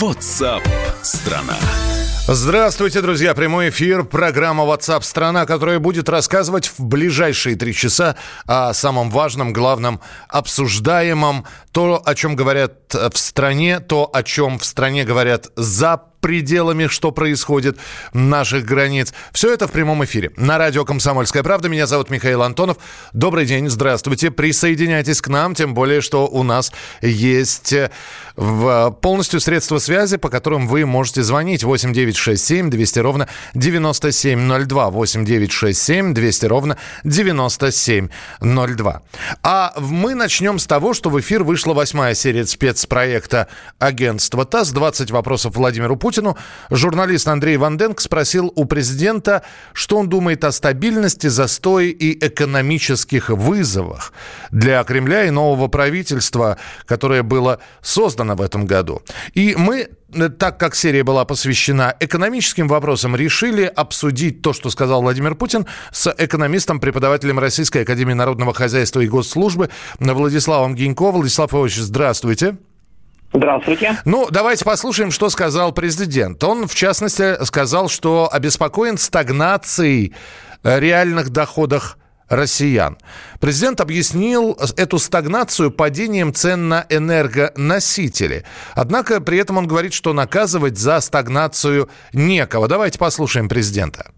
WhatsApp 0.00 0.62
страна. 1.02 1.56
Здравствуйте, 2.28 3.00
друзья. 3.00 3.34
Прямой 3.34 3.70
эфир. 3.70 4.04
Программа 4.04 4.62
WhatsApp 4.62 5.02
страна, 5.02 5.44
которая 5.44 5.80
будет 5.80 6.08
рассказывать 6.08 6.68
в 6.68 6.84
ближайшие 6.84 7.56
три 7.56 7.74
часа 7.74 8.14
о 8.46 8.74
самом 8.74 9.10
важном, 9.10 9.52
главном, 9.52 10.00
обсуждаемом. 10.28 11.46
То, 11.72 12.00
о 12.04 12.14
чем 12.14 12.36
говорят 12.36 12.94
в 12.94 13.16
стране, 13.16 13.80
то, 13.80 14.08
о 14.12 14.22
чем 14.22 14.60
в 14.60 14.64
стране 14.64 15.04
говорят 15.04 15.48
за 15.56 16.00
пределами, 16.20 16.86
что 16.86 17.10
происходит 17.12 17.78
наших 18.12 18.64
границ. 18.64 19.12
Все 19.32 19.52
это 19.52 19.68
в 19.68 19.72
прямом 19.72 20.04
эфире. 20.04 20.30
На 20.36 20.58
радио 20.58 20.84
«Комсомольская 20.84 21.42
правда». 21.42 21.68
Меня 21.68 21.86
зовут 21.86 22.10
Михаил 22.10 22.42
Антонов. 22.42 22.76
Добрый 23.12 23.46
день, 23.46 23.70
здравствуйте. 23.70 24.30
Присоединяйтесь 24.30 25.22
к 25.22 25.28
нам, 25.28 25.54
тем 25.54 25.74
более, 25.74 26.00
что 26.00 26.26
у 26.26 26.42
нас 26.42 26.72
есть 27.00 27.72
э, 27.72 27.90
полностью 29.00 29.40
средства 29.40 29.78
связи, 29.78 30.16
по 30.16 30.28
которым 30.28 30.66
вы 30.68 30.84
можете 30.86 31.22
звонить 31.22 31.62
8 31.64 31.92
9 31.92 32.16
6 32.16 32.44
7 32.44 32.70
200 32.70 32.98
ровно 32.98 33.28
9702. 33.54 34.90
8 34.90 35.24
9 35.24 35.52
6 35.52 35.80
7 35.80 36.14
200 36.14 36.46
ровно 36.46 36.76
9702. 37.04 39.02
А 39.42 39.72
мы 39.78 40.14
начнем 40.14 40.58
с 40.58 40.66
того, 40.66 40.94
что 40.94 41.10
в 41.10 41.20
эфир 41.20 41.44
вышла 41.44 41.74
восьмая 41.74 42.14
серия 42.14 42.44
спецпроекта 42.46 43.48
агентства 43.78 44.44
ТАСС. 44.44 44.70
20 44.70 45.10
вопросов 45.10 45.56
Владимиру 45.56 45.96
Путину 45.96 46.07
Путину. 46.08 46.38
Журналист 46.70 47.28
Андрей 47.28 47.58
Ванденко 47.58 48.02
спросил 48.02 48.50
у 48.56 48.64
президента, 48.64 49.42
что 49.74 49.98
он 49.98 50.08
думает 50.08 50.42
о 50.42 50.52
стабильности, 50.52 51.26
застое 51.26 51.88
и 51.88 52.26
экономических 52.26 53.28
вызовах 53.28 54.14
для 54.50 54.82
Кремля 54.84 55.26
и 55.26 55.30
нового 55.30 55.68
правительства, 55.68 56.56
которое 56.86 57.22
было 57.22 57.60
создано 57.82 58.36
в 58.36 58.40
этом 58.40 58.64
году. 58.64 59.02
И 59.34 59.54
мы 59.58 59.90
так 60.38 60.58
как 60.58 60.74
серия 60.74 61.02
была 61.02 61.26
посвящена 61.26 61.94
экономическим 62.00 62.66
вопросам, 62.68 63.14
решили 63.14 63.64
обсудить 63.64 64.40
то, 64.40 64.54
что 64.54 64.70
сказал 64.70 65.02
Владимир 65.02 65.34
Путин, 65.34 65.66
с 65.92 66.10
экономистом, 66.16 66.80
преподавателем 66.80 67.38
Российской 67.38 67.82
Академии 67.82 68.14
Народного 68.14 68.54
Хозяйства 68.54 69.00
и 69.00 69.08
Госслужбы 69.08 69.68
Владиславом 69.98 70.74
Гинько. 70.74 71.10
Владислав 71.10 71.52
Иванович, 71.52 71.76
здравствуйте. 71.76 72.56
Здравствуйте. 73.32 73.98
Ну, 74.04 74.28
давайте 74.30 74.64
послушаем, 74.64 75.10
что 75.10 75.28
сказал 75.28 75.72
президент. 75.72 76.42
Он, 76.42 76.66
в 76.66 76.74
частности, 76.74 77.42
сказал, 77.44 77.88
что 77.88 78.28
обеспокоен 78.32 78.96
стагнацией 78.96 80.14
э, 80.62 80.80
реальных 80.80 81.30
доходах 81.30 81.98
россиян. 82.28 82.96
Президент 83.40 83.80
объяснил 83.80 84.58
эту 84.76 84.98
стагнацию 84.98 85.70
падением 85.70 86.34
цен 86.34 86.68
на 86.68 86.86
энергоносители. 86.88 88.44
Однако 88.74 89.20
при 89.20 89.38
этом 89.38 89.58
он 89.58 89.66
говорит, 89.66 89.92
что 89.92 90.12
наказывать 90.12 90.78
за 90.78 91.00
стагнацию 91.00 91.88
некого. 92.12 92.68
Давайте 92.68 92.98
послушаем 92.98 93.48
президента. 93.48 94.12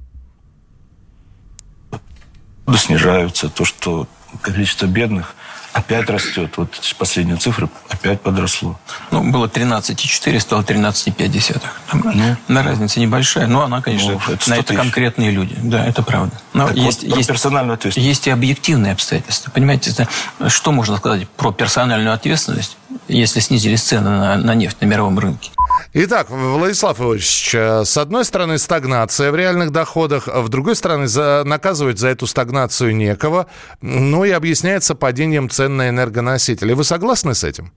Снижаются 2.76 3.48
то, 3.48 3.64
что 3.64 4.06
количество 4.42 4.86
бедных 4.86 5.34
опять 5.72 6.08
растет. 6.10 6.52
Вот 6.56 6.80
последние 6.98 7.36
цифры 7.36 7.68
опять 7.88 8.20
подросло. 8.20 8.78
Ну, 9.10 9.30
было 9.30 9.46
13,4, 9.46 10.40
стало 10.40 10.62
13,5. 10.62 11.62
Ну, 11.92 12.36
на 12.48 12.62
разница 12.62 13.00
небольшая, 13.00 13.46
но 13.46 13.62
она, 13.62 13.82
конечно, 13.82 14.12
ну, 14.12 14.32
это 14.32 14.50
на 14.50 14.54
это 14.54 14.74
конкретные 14.74 15.30
люди. 15.30 15.56
Да, 15.62 15.84
это 15.84 16.02
правда. 16.02 16.32
Но 16.52 16.68
так 16.68 16.76
есть, 16.76 17.04
вот 17.04 17.16
есть, 17.16 17.28
персональную 17.28 17.74
ответственность. 17.74 18.08
Есть 18.08 18.26
и 18.26 18.30
объективные 18.30 18.92
обстоятельства. 18.92 19.50
Понимаете, 19.50 20.06
что 20.48 20.72
можно 20.72 20.96
сказать 20.96 21.28
про 21.28 21.52
персональную 21.52 22.14
ответственность, 22.14 22.76
если 23.08 23.40
снизились 23.40 23.82
цены 23.82 24.10
на, 24.10 24.36
на 24.36 24.54
нефть 24.54 24.80
на 24.80 24.86
мировом 24.86 25.18
рынке? 25.18 25.50
Итак, 25.94 26.28
Владислав 26.30 27.00
Иванович, 27.00 27.54
э, 27.54 27.84
с 27.84 27.96
одной 27.96 28.24
стороны 28.24 28.58
стагнация 28.58 29.30
в 29.30 29.36
реальных 29.36 29.70
доходах, 29.70 30.28
а 30.28 30.40
в 30.42 30.48
другой 30.48 30.76
стороны 30.76 31.06
за, 31.06 31.42
наказывать 31.44 31.98
за 31.98 32.08
эту 32.08 32.26
стагнацию 32.26 32.94
некого, 32.94 33.46
ну 33.82 34.24
и 34.24 34.30
объясняется 34.30 34.94
падением 34.94 35.48
цен 35.48 35.76
на 35.76 35.88
энергоносители. 35.88 36.72
Вы 36.72 36.84
согласны 36.84 37.34
с 37.34 37.44
этим? 37.44 37.72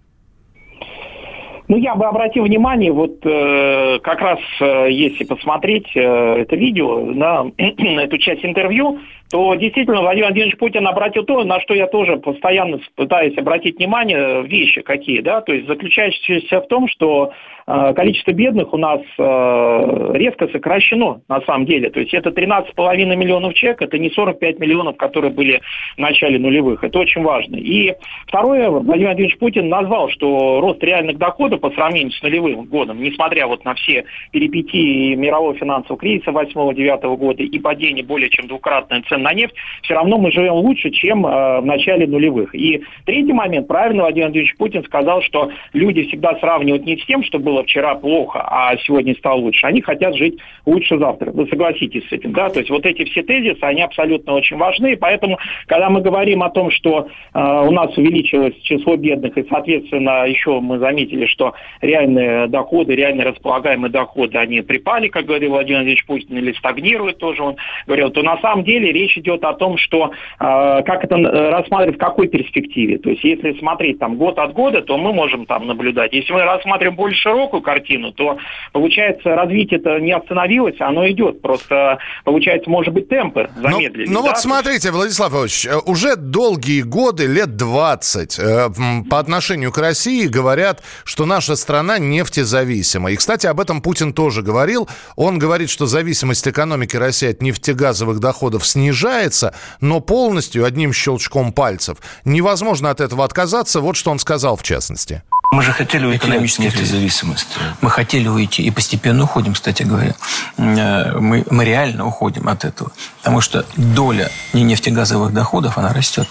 Ну, 1.69 1.77
я 1.77 1.95
бы 1.95 2.05
обратил 2.05 2.43
внимание, 2.43 2.91
вот 2.91 3.25
э, 3.25 3.99
как 4.03 4.19
раз 4.19 4.39
э, 4.59 4.91
если 4.91 5.23
посмотреть 5.23 5.87
э, 5.95 6.01
это 6.01 6.55
видео, 6.55 6.99
на 6.99 7.51
эту 7.57 8.17
часть 8.17 8.43
интервью, 8.43 8.99
то 9.33 9.55
действительно 9.55 10.01
Владимир 10.01 10.27
Владимирович 10.27 10.57
Путин 10.59 10.87
обратил 10.87 11.23
то, 11.23 11.43
на 11.43 11.59
что 11.61 11.73
я 11.73 11.87
тоже 11.87 12.17
постоянно 12.17 12.79
пытаюсь 12.95 13.35
обратить 13.35 13.77
внимание, 13.77 14.43
вещи 14.43 14.81
какие, 14.81 15.21
да, 15.21 15.41
то 15.41 15.51
есть 15.51 15.67
заключающиеся 15.67 16.61
в 16.61 16.67
том, 16.67 16.87
что 16.87 17.31
э, 17.65 17.93
количество 17.95 18.31
бедных 18.31 18.71
у 18.73 18.77
нас 18.77 19.01
э, 19.17 20.11
резко 20.13 20.47
сокращено 20.49 21.21
на 21.27 21.41
самом 21.41 21.65
деле. 21.65 21.89
То 21.89 21.99
есть 21.99 22.13
это 22.13 22.29
13,5 22.29 23.15
миллионов 23.15 23.55
человек, 23.55 23.81
это 23.81 23.97
не 23.97 24.11
45 24.11 24.59
миллионов, 24.59 24.97
которые 24.97 25.31
были 25.31 25.61
в 25.95 25.97
начале 25.97 26.37
нулевых. 26.37 26.83
Это 26.83 26.99
очень 26.99 27.23
важно. 27.23 27.55
И 27.55 27.91
второе, 28.27 28.69
Владимир 28.69 29.07
Владимирович 29.07 29.39
Путин 29.39 29.67
назвал, 29.67 30.09
что 30.09 30.61
рост 30.61 30.83
реальных 30.83 31.17
доходов 31.17 31.59
по 31.59 31.71
сравнению 31.71 32.11
с 32.11 32.21
нулевым 32.21 32.65
годом, 32.65 33.01
несмотря 33.01 33.47
вот 33.47 33.65
на 33.65 33.73
все 33.73 34.05
перипетии 34.31 35.15
мирового 35.15 35.55
финансового 35.55 35.99
кризиса 35.99 36.29
8-9 36.29 37.17
года 37.17 37.41
и 37.41 37.57
падение 37.57 38.05
более 38.05 38.29
чем 38.29 38.45
двукратной 38.45 38.99
на 39.23 39.33
нефть, 39.33 39.55
все 39.81 39.95
равно 39.95 40.17
мы 40.17 40.31
живем 40.31 40.53
лучше, 40.53 40.91
чем 40.91 41.25
э, 41.25 41.61
в 41.61 41.65
начале 41.65 42.07
нулевых. 42.07 42.53
И 42.53 42.83
третий 43.05 43.33
момент, 43.33 43.67
правильно 43.67 44.03
Владимир 44.03 44.27
Владимирович 44.27 44.55
Путин 44.57 44.83
сказал, 44.83 45.21
что 45.23 45.51
люди 45.73 46.03
всегда 46.03 46.35
сравнивают 46.39 46.85
не 46.85 46.97
с 46.97 47.05
тем, 47.05 47.23
что 47.23 47.39
было 47.39 47.63
вчера 47.63 47.95
плохо, 47.95 48.43
а 48.45 48.77
сегодня 48.77 49.15
стало 49.15 49.39
лучше. 49.39 49.65
Они 49.65 49.81
хотят 49.81 50.15
жить 50.15 50.39
лучше 50.65 50.97
завтра. 50.97 51.31
Вы 51.31 51.47
согласитесь 51.47 52.07
с 52.07 52.11
этим, 52.11 52.33
да? 52.33 52.49
То 52.49 52.59
есть 52.59 52.69
вот 52.69 52.85
эти 52.85 53.03
все 53.05 53.23
тезисы, 53.23 53.61
они 53.61 53.81
абсолютно 53.81 54.33
очень 54.33 54.57
важны. 54.57 54.95
Поэтому, 54.97 55.39
когда 55.67 55.89
мы 55.89 56.01
говорим 56.01 56.43
о 56.43 56.49
том, 56.49 56.71
что 56.71 57.07
э, 57.33 57.39
у 57.39 57.71
нас 57.71 57.97
увеличилось 57.97 58.55
число 58.61 58.95
бедных, 58.95 59.37
и, 59.37 59.45
соответственно, 59.49 60.25
еще 60.25 60.59
мы 60.59 60.79
заметили, 60.79 61.25
что 61.25 61.53
реальные 61.81 62.47
доходы, 62.47 62.95
реально 62.95 63.25
располагаемые 63.25 63.91
доходы, 63.91 64.37
они 64.37 64.61
припали, 64.61 65.07
как 65.07 65.25
говорил 65.25 65.51
Владимир 65.51 65.79
Владимирович 65.79 66.05
Путин, 66.05 66.37
или 66.37 66.53
стагнируют 66.53 67.17
тоже, 67.17 67.43
он 67.43 67.55
говорил, 67.87 68.09
то 68.09 68.21
на 68.21 68.37
самом 68.39 68.63
деле 68.63 68.91
речь 68.91 69.12
речь 69.13 69.17
идет 69.17 69.43
о 69.43 69.53
том, 69.53 69.77
что 69.77 70.11
э, 70.11 70.13
как 70.39 71.03
это 71.03 71.15
э, 71.15 71.49
рассматривать, 71.49 71.95
в 71.95 71.99
какой 71.99 72.27
перспективе. 72.27 72.97
То 72.97 73.09
есть 73.09 73.23
если 73.23 73.57
смотреть 73.59 73.99
там 73.99 74.17
год 74.17 74.37
от 74.39 74.53
года, 74.53 74.81
то 74.81 74.97
мы 74.97 75.13
можем 75.13 75.45
там 75.45 75.67
наблюдать. 75.67 76.13
Если 76.13 76.33
мы 76.33 76.43
рассматриваем 76.43 76.95
более 76.95 77.15
широкую 77.17 77.61
картину, 77.61 78.11
то 78.11 78.37
получается 78.71 79.35
развитие 79.35 79.79
это 79.79 79.99
не 79.99 80.11
остановилось, 80.11 80.79
оно 80.79 81.09
идет. 81.09 81.41
Просто 81.41 81.99
получается, 82.23 82.69
может 82.69 82.93
быть, 82.93 83.09
темпы 83.09 83.49
ну, 83.55 83.71
замедлились. 83.71 84.09
Ну, 84.09 84.19
ну 84.19 84.23
да? 84.23 84.29
вот 84.29 84.39
смотрите, 84.39 84.91
Владислав 84.91 85.31
Иванович, 85.31 85.65
э, 85.65 85.77
уже 85.85 86.15
долгие 86.15 86.81
годы, 86.81 87.27
лет 87.27 87.55
20, 87.55 88.39
э, 88.39 88.69
по 89.09 89.19
отношению 89.19 89.71
к 89.71 89.77
России 89.77 90.27
говорят, 90.27 90.83
что 91.03 91.25
наша 91.25 91.55
страна 91.55 91.99
нефтезависима. 91.99 93.11
И, 93.11 93.15
кстати, 93.15 93.47
об 93.47 93.59
этом 93.59 93.81
Путин 93.81 94.13
тоже 94.13 94.41
говорил. 94.41 94.87
Он 95.15 95.39
говорит, 95.39 95.69
что 95.69 95.85
зависимость 95.85 96.47
экономики 96.47 96.95
России 96.95 97.29
от 97.29 97.41
нефтегазовых 97.41 98.19
доходов 98.19 98.65
снижается 98.65 98.92
снижается, 98.93 99.53
но 99.81 99.99
полностью 99.99 100.65
одним 100.65 100.93
щелчком 100.93 101.51
пальцев 101.51 101.97
невозможно 102.25 102.89
от 102.89 103.01
этого 103.01 103.25
отказаться. 103.25 103.81
Вот 103.81 103.95
что 103.95 104.11
он 104.11 104.19
сказал 104.19 104.55
в 104.55 104.63
частности. 104.63 105.23
Мы 105.51 105.61
же 105.61 105.71
хотели 105.71 106.05
уйти 106.05 106.31
от 106.31 106.59
нефтезависимости. 106.59 107.47
Мы 107.81 107.89
хотели 107.89 108.27
уйти 108.27 108.63
и 108.63 108.71
постепенно 108.71 109.23
уходим, 109.23 109.53
кстати 109.53 109.83
говоря. 109.83 110.15
Э, 110.57 111.19
мы, 111.19 111.43
мы 111.49 111.65
реально 111.65 112.05
уходим 112.07 112.47
от 112.47 112.65
этого. 112.65 112.91
Потому 113.17 113.41
что 113.41 113.65
доля 113.77 114.29
не 114.53 114.63
нефтегазовых 114.63 115.33
доходов, 115.33 115.77
она 115.77 115.93
растет. 115.93 116.27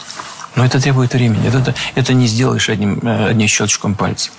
Но 0.56 0.64
это 0.64 0.80
требует 0.80 1.14
времени. 1.14 1.48
Это, 1.48 1.74
это 1.94 2.14
не 2.14 2.26
сделаешь 2.26 2.68
одним, 2.68 2.98
э, 3.02 3.30
одним 3.30 3.48
щелчком 3.48 3.94
пальца. 3.94 4.30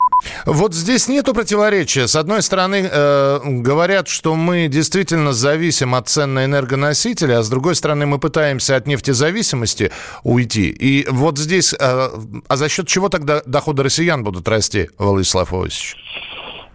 Вот 0.46 0.74
здесь 0.74 1.08
нету 1.08 1.34
противоречия. 1.34 2.08
С 2.08 2.16
одной 2.16 2.42
стороны, 2.42 2.88
э, 2.90 3.40
говорят, 3.44 4.08
что 4.08 4.36
мы 4.36 4.68
действительно 4.68 5.34
зависим 5.34 5.96
от 5.96 6.08
цен 6.08 6.34
на 6.34 6.46
энергоносители, 6.46 7.34
а 7.34 7.44
с 7.44 7.50
другой 7.50 7.76
стороны, 7.76 8.06
мы 8.06 8.20
пытаемся 8.20 8.76
от 8.76 8.88
нефтезависимости 8.88 9.92
уйти. 10.24 10.70
И 10.70 11.06
вот 11.10 11.38
здесь, 11.38 11.74
э, 11.74 11.78
а 12.48 12.56
за 12.56 12.70
счет 12.70 12.88
чего 12.88 13.10
тогда 13.10 13.42
доходы 13.46 13.84
россиян 13.84 14.24
будут 14.24 14.48
расти, 14.48 14.90
Владислав 14.98 15.44
Иосифович? 15.54 15.98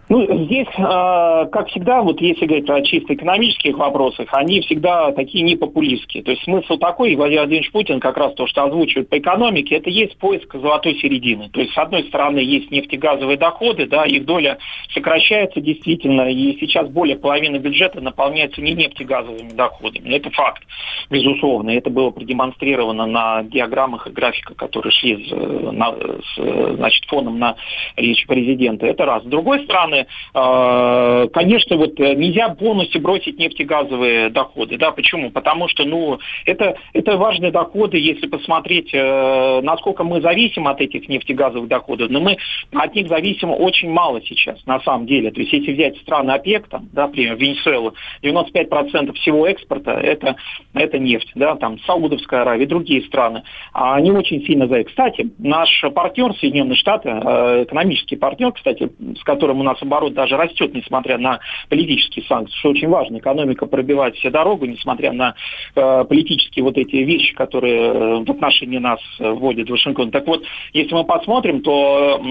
Ну, 0.09 0.25
здесь, 0.45 0.67
э, 0.75 1.45
как 1.51 1.67
всегда, 1.67 2.01
вот 2.01 2.19
если 2.19 2.47
говорить 2.47 2.67
о 2.67 2.81
чисто 2.81 3.13
экономических 3.13 3.77
вопросах, 3.77 4.27
они 4.31 4.61
всегда 4.61 5.11
такие 5.11 5.43
непопулистские. 5.43 6.23
То 6.23 6.31
есть 6.31 6.43
смысл 6.43 6.77
такой, 6.77 7.11
и 7.11 7.15
Владимир 7.15 7.41
Владимирович 7.41 7.71
Путин 7.71 7.99
как 7.99 8.17
раз 8.17 8.33
то, 8.33 8.47
что 8.47 8.63
озвучивает 8.63 9.07
по 9.07 9.19
экономике, 9.19 9.75
это 9.75 9.91
есть 9.91 10.17
поиск 10.17 10.51
золотой 10.55 10.95
середины. 10.95 11.49
То 11.49 11.61
есть, 11.61 11.73
с 11.73 11.77
одной 11.77 12.05
стороны, 12.05 12.39
есть 12.39 12.71
нефтегазовые 12.71 13.37
доходы, 13.37 13.85
да, 13.85 14.03
их 14.05 14.25
доля 14.25 14.57
сокращается 14.95 15.61
действительно, 15.61 16.27
и 16.27 16.57
сейчас 16.59 16.89
более 16.89 17.15
половины 17.15 17.57
бюджета 17.57 18.01
наполняется 18.01 18.61
не 18.61 18.73
нефтегазовыми 18.73 19.51
доходами. 19.51 20.09
Это 20.09 20.31
факт, 20.31 20.63
безусловно. 21.11 21.69
Это 21.69 21.91
было 21.91 22.09
продемонстрировано 22.09 23.05
на 23.05 23.43
диаграммах 23.43 24.07
и 24.07 24.11
графиках, 24.11 24.57
которые 24.57 24.91
шли 24.91 25.27
с, 25.27 25.31
на, 25.31 25.93
с 25.93 26.75
значит, 26.77 27.05
фоном 27.05 27.37
на 27.37 27.57
речь 27.95 28.25
президента. 28.25 28.87
Это 28.87 29.05
раз. 29.05 29.21
С 29.21 29.27
другой 29.27 29.63
стороны, 29.65 29.98
э, 30.33 31.27
конечно, 31.33 31.77
вот 31.77 31.97
нельзя 31.99 32.49
полностью 32.49 33.01
бросить 33.01 33.37
нефтегазовые 33.37 34.29
доходы. 34.29 34.77
Да, 34.77 34.91
почему? 34.91 35.31
Потому 35.31 35.67
что, 35.67 35.85
ну, 35.85 36.19
это, 36.45 36.75
это 36.93 37.17
важные 37.17 37.51
доходы, 37.51 37.97
если 37.97 38.27
посмотреть, 38.27 38.93
насколько 38.93 40.03
мы 40.03 40.21
зависим 40.21 40.67
от 40.67 40.81
этих 40.81 41.07
нефтегазовых 41.07 41.67
доходов. 41.67 42.09
Но 42.09 42.19
мы 42.19 42.37
от 42.73 42.95
них 42.95 43.07
зависим 43.07 43.51
очень 43.51 43.89
мало 43.89 44.21
сейчас, 44.21 44.65
на 44.65 44.79
самом 44.81 45.05
деле. 45.05 45.31
То 45.31 45.41
есть, 45.41 45.53
если 45.53 45.73
взять 45.73 45.97
страны 45.97 46.31
ОПЕК, 46.31 46.67
там, 46.67 46.89
да, 46.93 47.07
например, 47.07 47.35
Венесуэлу, 47.35 47.93
95% 48.23 49.13
всего 49.13 49.47
экспорта 49.47 49.91
это, 49.91 50.35
это 50.73 50.99
нефть, 50.99 51.31
да, 51.35 51.55
там, 51.55 51.79
Саудовская 51.79 52.41
Аравия, 52.41 52.65
другие 52.65 53.01
страны. 53.03 53.43
А 53.73 53.95
они 53.95 54.11
очень 54.11 54.45
сильно 54.45 54.67
за. 54.67 54.83
Кстати, 54.83 55.29
наш 55.37 55.69
партнер 55.93 56.33
Соединенные 56.35 56.75
Штаты, 56.75 57.09
э, 57.09 57.63
экономический 57.63 58.15
партнер, 58.15 58.51
кстати, 58.51 58.89
с 59.19 59.23
которым 59.23 59.59
у 59.59 59.63
нас 59.63 59.81
оборот 59.89 60.13
даже 60.13 60.37
растет, 60.37 60.73
несмотря 60.73 61.17
на 61.17 61.39
политические 61.69 62.25
санкции, 62.25 62.55
что 62.57 62.69
очень 62.69 62.87
важно. 62.87 63.17
Экономика 63.17 63.65
пробивает 63.65 64.15
все 64.15 64.29
дорогу, 64.29 64.65
несмотря 64.65 65.11
на 65.11 65.35
э, 65.75 66.05
политические 66.07 66.63
вот 66.63 66.77
эти 66.77 66.97
вещи, 66.97 67.33
которые 67.33 67.81
э, 67.81 68.23
в 68.23 68.31
отношении 68.31 68.77
нас 68.77 68.99
вводит 69.19 69.69
Вашингтон. 69.69 70.11
Так 70.11 70.27
вот, 70.27 70.43
если 70.73 70.93
мы 70.93 71.03
посмотрим, 71.03 71.61
то 71.61 72.21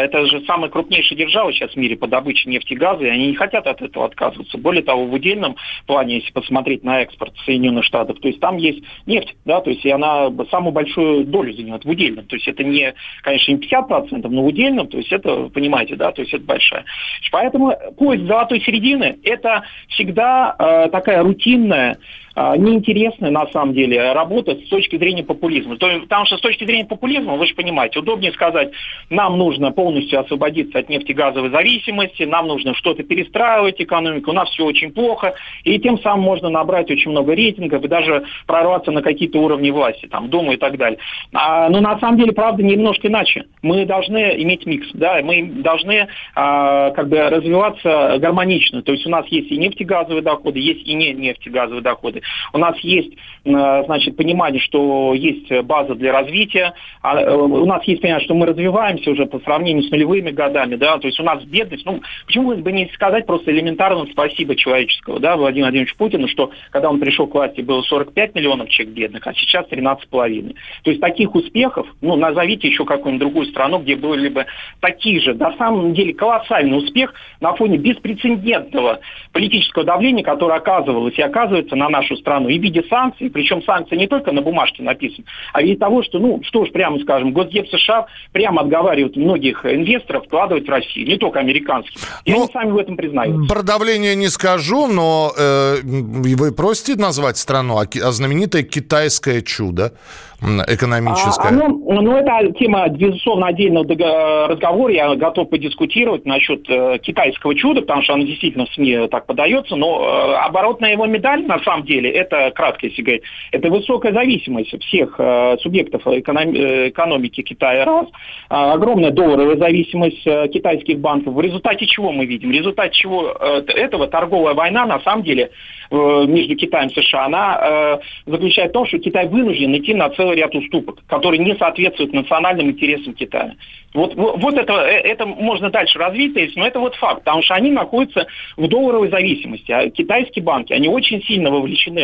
это 0.00 0.26
же 0.26 0.42
самая 0.46 0.70
крупнейшая 0.70 1.18
держава 1.18 1.52
сейчас 1.52 1.72
в 1.72 1.76
мире 1.76 1.96
по 1.96 2.06
добыче 2.06 2.48
нефти 2.48 2.74
и 2.74 2.76
газа, 2.76 3.04
и 3.04 3.08
они 3.08 3.28
не 3.28 3.34
хотят 3.34 3.66
от 3.66 3.80
этого 3.82 4.06
отказываться. 4.06 4.58
Более 4.58 4.82
того, 4.82 5.06
в 5.06 5.12
удельном 5.12 5.56
плане, 5.86 6.16
если 6.16 6.32
посмотреть 6.32 6.84
на 6.84 7.02
экспорт 7.02 7.34
Соединенных 7.44 7.84
Штатов, 7.84 8.18
то 8.20 8.28
есть 8.28 8.40
там 8.40 8.56
есть 8.56 8.82
нефть, 9.06 9.34
да, 9.44 9.60
то 9.60 9.70
есть 9.70 9.84
и 9.84 9.90
она 9.90 10.30
самую 10.50 10.72
большую 10.72 11.24
долю 11.24 11.52
занимает 11.52 11.84
в 11.84 11.88
удельном. 11.88 12.26
То 12.26 12.36
есть 12.36 12.48
это 12.48 12.62
не, 12.64 12.94
конечно, 13.22 13.52
не 13.52 13.58
50%, 13.58 14.28
но 14.28 14.42
в 14.42 14.46
удельном, 14.46 14.88
то 14.88 14.98
есть 14.98 15.12
это, 15.12 15.48
понимаете, 15.48 15.96
да, 15.96 16.12
то 16.12 16.22
есть 16.22 16.34
это 16.34 16.44
большая. 16.44 16.84
Поэтому 17.30 17.74
поиск 17.98 18.24
золотой 18.26 18.60
середины– 18.60 19.18
это 19.24 19.64
всегда 19.88 20.54
э, 20.58 20.88
такая 20.90 21.22
рутинная 21.22 21.98
неинтересная 22.36 23.30
на 23.30 23.46
самом 23.48 23.74
деле 23.74 24.12
работа 24.12 24.54
с 24.54 24.68
точки 24.68 24.96
зрения 24.96 25.24
популизма. 25.24 25.76
То, 25.76 25.88
потому 26.00 26.26
что 26.26 26.36
с 26.36 26.40
точки 26.40 26.64
зрения 26.64 26.84
популизма, 26.84 27.36
вы 27.36 27.46
же 27.46 27.54
понимаете, 27.54 27.98
удобнее 27.98 28.32
сказать, 28.32 28.72
нам 29.10 29.38
нужно 29.38 29.72
полностью 29.72 30.20
освободиться 30.20 30.78
от 30.78 30.88
нефтегазовой 30.88 31.50
зависимости, 31.50 32.24
нам 32.24 32.46
нужно 32.46 32.74
что-то 32.74 33.02
перестраивать 33.02 33.80
экономику, 33.80 34.30
у 34.30 34.34
нас 34.34 34.50
все 34.50 34.64
очень 34.64 34.92
плохо, 34.92 35.34
и 35.64 35.78
тем 35.78 35.98
самым 36.00 36.24
можно 36.24 36.48
набрать 36.48 36.90
очень 36.90 37.10
много 37.10 37.34
рейтингов 37.34 37.84
и 37.84 37.88
даже 37.88 38.24
прорваться 38.46 38.90
на 38.90 39.02
какие-то 39.02 39.38
уровни 39.38 39.70
власти, 39.70 40.06
там, 40.06 40.28
Думу 40.28 40.52
и 40.52 40.56
так 40.56 40.76
далее. 40.76 40.98
А, 41.32 41.68
но 41.68 41.80
на 41.80 41.98
самом 41.98 42.18
деле, 42.18 42.32
правда, 42.32 42.62
немножко 42.62 43.08
иначе. 43.08 43.44
Мы 43.62 43.86
должны 43.86 44.42
иметь 44.42 44.66
микс, 44.66 44.88
да, 44.92 45.20
мы 45.22 45.42
должны 45.62 46.08
а, 46.34 46.90
как 46.90 47.08
бы 47.08 47.18
развиваться 47.18 48.16
гармонично. 48.18 48.82
То 48.82 48.92
есть 48.92 49.06
у 49.06 49.10
нас 49.10 49.26
есть 49.28 49.50
и 49.50 49.56
нефтегазовые 49.56 50.22
доходы, 50.22 50.58
есть 50.58 50.86
и 50.86 50.94
не 50.94 51.12
нефтегазовые 51.12 51.82
доходы. 51.82 52.22
У 52.52 52.58
нас 52.58 52.78
есть, 52.80 53.12
э, 53.44 53.82
значит, 53.84 54.16
понимание, 54.16 54.60
что 54.60 55.14
есть 55.14 55.50
база 55.62 55.94
для 55.94 56.12
развития. 56.12 56.74
А, 57.02 57.20
э, 57.20 57.34
у 57.34 57.66
нас 57.66 57.84
есть 57.84 58.00
понимание, 58.00 58.24
что 58.24 58.34
мы 58.34 58.46
развиваемся 58.46 59.10
уже 59.10 59.26
по 59.26 59.38
сравнению 59.40 59.84
с 59.84 59.90
нулевыми 59.90 60.30
годами, 60.30 60.76
да, 60.76 60.98
то 60.98 61.06
есть 61.06 61.20
у 61.20 61.22
нас 61.22 61.42
бедность, 61.44 61.84
ну, 61.86 62.00
почему 62.26 62.54
бы 62.56 62.72
не 62.72 62.88
сказать 62.94 63.26
просто 63.26 63.50
элементарно 63.50 64.06
спасибо 64.10 64.56
человеческого, 64.56 65.20
да, 65.20 65.36
Владимиру 65.36 65.66
Владимировичу 65.66 65.96
Путину, 65.96 66.28
что 66.28 66.50
когда 66.70 66.90
он 66.90 67.00
пришел 67.00 67.26
к 67.26 67.34
власти, 67.34 67.60
было 67.60 67.82
45 67.82 68.34
миллионов 68.34 68.68
человек 68.68 68.94
бедных, 68.94 69.26
а 69.26 69.34
сейчас 69.34 69.66
13,5. 69.66 70.54
То 70.82 70.90
есть 70.90 71.00
таких 71.00 71.34
успехов, 71.34 71.86
ну, 72.00 72.16
назовите 72.16 72.68
еще 72.68 72.84
какую-нибудь 72.84 73.20
другую 73.20 73.46
страну, 73.46 73.78
где 73.78 73.96
были 73.96 74.28
бы 74.28 74.46
такие 74.80 75.20
же, 75.20 75.34
на 75.34 75.56
самом 75.56 75.94
деле 75.94 76.14
колоссальный 76.14 76.76
успех 76.78 77.14
на 77.40 77.54
фоне 77.54 77.78
беспрецедентного 77.78 79.00
политического 79.32 79.84
давления, 79.84 80.24
которое 80.24 80.58
оказывалось 80.58 81.18
и 81.18 81.22
оказывается 81.22 81.76
на 81.76 81.88
нашу 81.88 82.15
страну 82.16 82.48
и 82.48 82.58
в 82.58 82.62
виде 82.62 82.82
санкций, 82.88 83.30
причем 83.30 83.62
санкции 83.62 83.96
не 83.96 84.06
только 84.06 84.32
на 84.32 84.42
бумажке 84.42 84.82
написаны, 84.82 85.26
а 85.52 85.62
виде 85.62 85.76
того, 85.76 86.02
что, 86.02 86.18
ну, 86.18 86.40
что 86.42 86.64
ж, 86.64 86.70
прямо 86.70 86.98
скажем, 87.00 87.32
Госдеп 87.32 87.68
США 87.68 88.06
прямо 88.32 88.62
отговаривают 88.62 89.16
многих 89.16 89.64
инвесторов 89.64 90.24
вкладывать 90.24 90.66
в 90.66 90.70
Россию, 90.70 91.06
не 91.06 91.16
только 91.16 91.40
американских. 91.40 92.00
И 92.24 92.32
ну, 92.32 92.42
они 92.42 92.52
сами 92.52 92.70
в 92.70 92.78
этом 92.78 92.96
признаются. 92.96 93.52
Про 93.52 93.62
давление 93.62 94.14
не 94.14 94.28
скажу, 94.28 94.86
но 94.86 95.32
э, 95.36 95.76
вы 95.82 96.52
просите 96.52 97.00
назвать 97.00 97.36
страну, 97.36 97.78
а, 97.78 97.82
а 97.82 98.12
знаменитое 98.12 98.62
китайское 98.62 99.42
чудо 99.42 99.92
экономическая? 100.40 101.48
А, 101.48 101.50
ну, 101.50 101.82
ну, 102.02 102.16
это 102.16 102.52
тема, 102.58 102.88
безусловно, 102.88 103.46
отдельного 103.48 104.48
разговора. 104.48 104.92
Я 104.92 105.14
готов 105.14 105.48
подискутировать 105.50 106.26
насчет 106.26 106.68
э, 106.68 106.98
китайского 106.98 107.54
чуда, 107.54 107.80
потому 107.80 108.02
что 108.02 108.14
оно 108.14 108.24
действительно 108.24 108.66
в 108.66 108.74
СМИ 108.74 109.08
так 109.08 109.26
подается. 109.26 109.76
Но 109.76 110.02
э, 110.04 110.34
оборотная 110.46 110.92
его 110.92 111.06
медаль, 111.06 111.46
на 111.46 111.58
самом 111.60 111.86
деле, 111.86 112.05
это, 112.10 112.50
кратко 112.50 112.86
если 112.86 113.02
говорить, 113.02 113.22
это 113.52 113.70
высокая 113.70 114.12
зависимость 114.12 114.74
всех 114.84 115.14
э, 115.18 115.56
субъектов 115.60 116.06
эконом, 116.06 116.54
э, 116.54 116.88
экономики 116.88 117.42
Китая, 117.42 117.84
раз. 117.84 118.06
Э, 118.50 118.72
огромная 118.72 119.10
долларовая 119.10 119.56
зависимость 119.56 120.26
э, 120.26 120.48
китайских 120.48 120.98
банков. 120.98 121.34
В 121.34 121.40
результате 121.40 121.86
чего 121.86 122.12
мы 122.12 122.26
видим? 122.26 122.50
В 122.50 122.52
результате 122.52 122.94
чего 122.94 123.36
э, 123.38 123.62
этого 123.74 124.06
торговая 124.08 124.54
война, 124.54 124.86
на 124.86 125.00
самом 125.00 125.24
деле, 125.24 125.50
э, 125.90 126.24
между 126.26 126.56
Китаем 126.56 126.88
и 126.88 127.00
США, 127.00 127.26
она 127.26 127.60
э, 127.60 127.98
заключает 128.30 128.70
в 128.70 128.74
том, 128.74 128.86
что 128.86 128.98
Китай 128.98 129.28
вынужден 129.28 129.76
идти 129.76 129.94
на 129.94 130.10
целый 130.10 130.36
ряд 130.36 130.54
уступок, 130.54 130.98
которые 131.06 131.42
не 131.42 131.54
соответствуют 131.56 132.12
национальным 132.12 132.70
интересам 132.70 133.14
Китая. 133.14 133.54
Вот, 133.94 134.14
вот 134.14 134.54
это, 134.54 134.72
э, 134.74 135.00
это 135.00 135.24
можно 135.26 135.70
дальше 135.70 135.98
развить, 135.98 136.54
но 136.56 136.66
это 136.66 136.80
вот 136.80 136.94
факт, 136.96 137.24
потому 137.24 137.42
что 137.42 137.54
они 137.54 137.70
находятся 137.70 138.26
в 138.56 138.68
долларовой 138.68 139.08
зависимости. 139.08 139.72
А 139.72 139.88
китайские 139.88 140.44
банки, 140.44 140.72
они 140.72 140.88
очень 140.88 141.22
сильно 141.22 141.50
вовлечены 141.50 141.95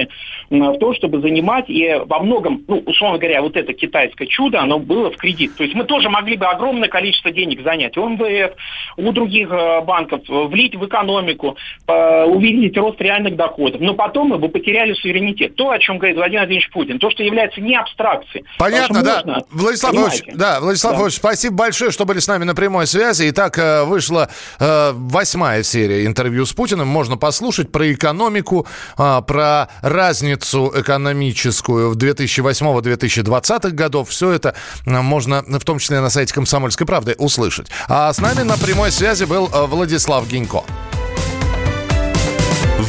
в 0.51 0.79
то, 0.79 0.95
чтобы 0.95 1.21
занимать, 1.21 1.69
и 1.69 2.01
во 2.07 2.21
многом, 2.21 2.65
ну, 2.69 2.83
условно 2.87 3.19
говоря, 3.19 3.43
вот 3.43 3.57
это 3.57 3.73
китайское 3.73 4.27
чудо, 4.27 4.61
оно 4.61 4.79
было 4.79 5.11
в 5.11 5.17
кредит. 5.17 5.57
То 5.57 5.65
есть 5.65 5.75
мы 5.75 5.85
тоже 5.85 6.09
могли 6.09 6.37
бы 6.37 6.47
огромное 6.47 6.89
количество 6.89 7.31
денег 7.31 7.63
занять 7.63 7.97
у 7.97 8.09
МВФ, 8.09 8.55
у 8.97 9.13
других 9.13 9.51
э, 9.51 9.81
банков, 9.83 10.21
влить 10.29 10.75
в 10.75 10.87
экономику, 10.87 11.57
увеличить 11.87 12.77
рост 12.77 13.01
реальных 13.01 13.37
доходов. 13.37 13.81
Но 13.81 13.95
потом 13.95 14.29
мы 14.29 14.39
бы 14.39 14.49
потеряли 14.49 14.93
суверенитет. 14.95 15.57
То, 15.57 15.71
о 15.71 15.79
чем 15.79 15.99
говорит 15.99 16.17
Владимир 16.17 16.41
Владимирович 16.41 16.71
Путин, 16.71 16.99
то, 16.99 17.11
что 17.11 17.23
является 17.23 17.61
не 17.61 17.77
абстракцией. 17.77 18.45
Понятно, 18.59 19.03
да. 19.03 19.23
Можно, 19.25 19.43
Владислав 19.51 19.95
Ильич, 19.95 20.23
да, 20.35 20.61
Владислав 20.61 20.99
да. 20.99 21.11
спасибо 21.11 21.57
большое 21.57 21.91
что 21.91 22.05
были 22.05 22.19
с 22.19 22.27
нами 22.27 22.45
на 22.45 22.55
прямой 22.55 22.87
связи. 22.87 23.29
Итак, 23.31 23.59
э, 23.59 23.85
вышла 23.85 24.29
э, 24.59 24.93
восьмая 24.93 25.63
серия 25.63 26.07
интервью 26.07 26.47
с 26.47 26.53
Путиным. 26.53 26.89
Можно 26.89 27.17
послушать 27.17 27.71
про 27.71 27.93
экономику, 27.93 28.67
э, 28.99 29.21
про 29.27 29.69
разницу 29.83 30.73
экономическую 30.75 31.91
в 31.91 31.97
2008-2020 31.97 33.71
годов. 33.71 34.09
Все 34.09 34.31
это 34.31 34.55
можно 34.87 35.43
в 35.43 35.65
том 35.65 35.79
числе 35.79 36.01
на 36.01 36.11
сайте 36.11 36.35
«Комсомольской 36.35 36.87
правды» 36.87 37.15
услышать. 37.19 37.69
А 37.89 38.13
с 38.13 38.19
нами 38.19 38.43
на 38.43 38.57
прямой 38.57 38.82
связи 38.91 39.25
был 39.25 39.47
Владислав 39.47 40.29
Гинько. 40.29 40.65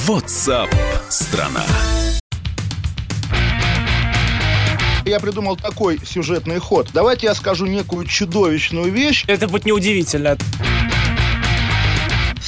WhatsApp 0.07 0.73
страна 1.09 1.63
я 5.05 5.19
придумал 5.19 5.57
такой 5.57 5.99
сюжетный 6.05 6.59
ход. 6.59 6.89
Давайте 6.93 7.27
я 7.27 7.35
скажу 7.35 7.65
некую 7.65 8.05
чудовищную 8.07 8.91
вещь. 8.91 9.25
Это 9.27 9.47
будет 9.47 9.65
неудивительно 9.65 10.37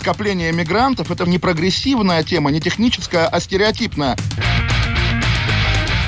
скопление 0.06 0.52
мигрантов– 0.52 1.10
это 1.12 1.28
не 1.28 1.40
прогрессивная 1.40 2.22
тема, 2.22 2.52
не 2.52 2.62
техническая, 2.62 3.26
а 3.28 3.40
стереотипная. 3.40 4.16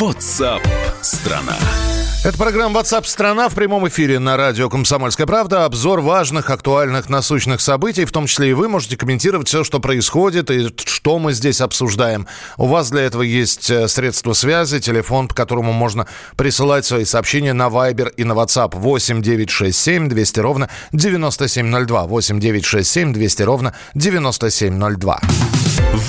WhatsApp 0.00 0.62
страна. 1.02 1.89
Это 2.22 2.36
программа 2.36 2.78
WhatsApp 2.78 3.06
страна 3.06 3.48
в 3.48 3.54
прямом 3.54 3.88
эфире 3.88 4.18
на 4.18 4.36
радио 4.36 4.68
«Комсомольская 4.68 5.26
правда». 5.26 5.64
Обзор 5.64 6.02
важных, 6.02 6.50
актуальных, 6.50 7.08
насущных 7.08 7.62
событий. 7.62 8.04
В 8.04 8.12
том 8.12 8.26
числе 8.26 8.50
и 8.50 8.52
вы 8.52 8.68
можете 8.68 8.98
комментировать 8.98 9.48
все, 9.48 9.64
что 9.64 9.80
происходит 9.80 10.50
и 10.50 10.68
что 10.84 11.18
мы 11.18 11.32
здесь 11.32 11.62
обсуждаем. 11.62 12.26
У 12.58 12.66
вас 12.66 12.90
для 12.90 13.04
этого 13.04 13.22
есть 13.22 13.70
э, 13.70 13.88
средства 13.88 14.34
связи, 14.34 14.80
телефон, 14.80 15.28
по 15.28 15.34
которому 15.34 15.72
можно 15.72 16.06
присылать 16.36 16.84
свои 16.84 17.06
сообщения 17.06 17.54
на 17.54 17.68
Viber 17.68 18.12
и 18.14 18.24
на 18.24 18.34
WhatsApp 18.34 18.78
8 18.78 19.22
967 19.22 20.10
200 20.10 20.40
ровно 20.40 20.68
9702. 20.92 22.02
8 22.04 22.38
967 22.38 23.14
200 23.14 23.42
ровно 23.44 23.74
9702. 23.94 25.20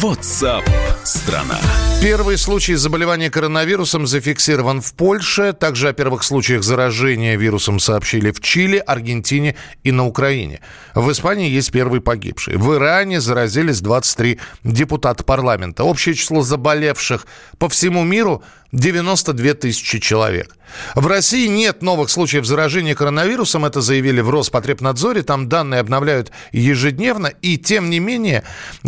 WhatsApp 0.02 0.64
страна. 1.04 1.58
Первый 2.02 2.38
случай 2.38 2.76
заболевания 2.76 3.30
коронавирусом 3.30 4.08
зафиксирован 4.08 4.82
в 4.82 4.94
Польше. 4.94 5.54
Также 5.54 5.90
первых 6.02 6.24
случаях 6.24 6.64
заражения 6.64 7.38
вирусом 7.38 7.80
сообщили 7.80 8.32
в 8.32 8.42
Чили, 8.42 8.78
Аргентине 8.78 9.56
и 9.84 9.92
на 9.92 10.08
Украине. 10.08 10.60
В 10.96 11.12
Испании 11.12 11.48
есть 11.48 11.72
первый 11.72 12.02
погибший. 12.02 12.58
В 12.58 12.74
Иране 12.74 13.22
заразились 13.22 13.82
23 13.82 14.40
депутата 14.64 15.24
парламента. 15.24 15.84
Общее 15.84 16.16
число 16.16 16.42
заболевших 16.42 17.28
по 17.60 17.70
всему 17.70 18.04
миру 18.04 18.42
92 18.72 19.54
тысячи 19.54 20.00
человек. 20.00 20.56
В 20.96 21.06
России 21.06 21.46
нет 21.46 21.84
новых 21.84 22.10
случаев 22.10 22.46
заражения 22.46 22.96
коронавирусом, 22.96 23.66
это 23.66 23.82
заявили 23.82 24.22
в 24.22 24.32
Роспотребнадзоре, 24.32 25.22
там 25.22 25.50
данные 25.50 25.82
обновляют 25.82 26.32
ежедневно, 26.52 27.28
и 27.28 27.60
тем 27.60 27.92
не 27.92 28.00
менее 28.00 28.44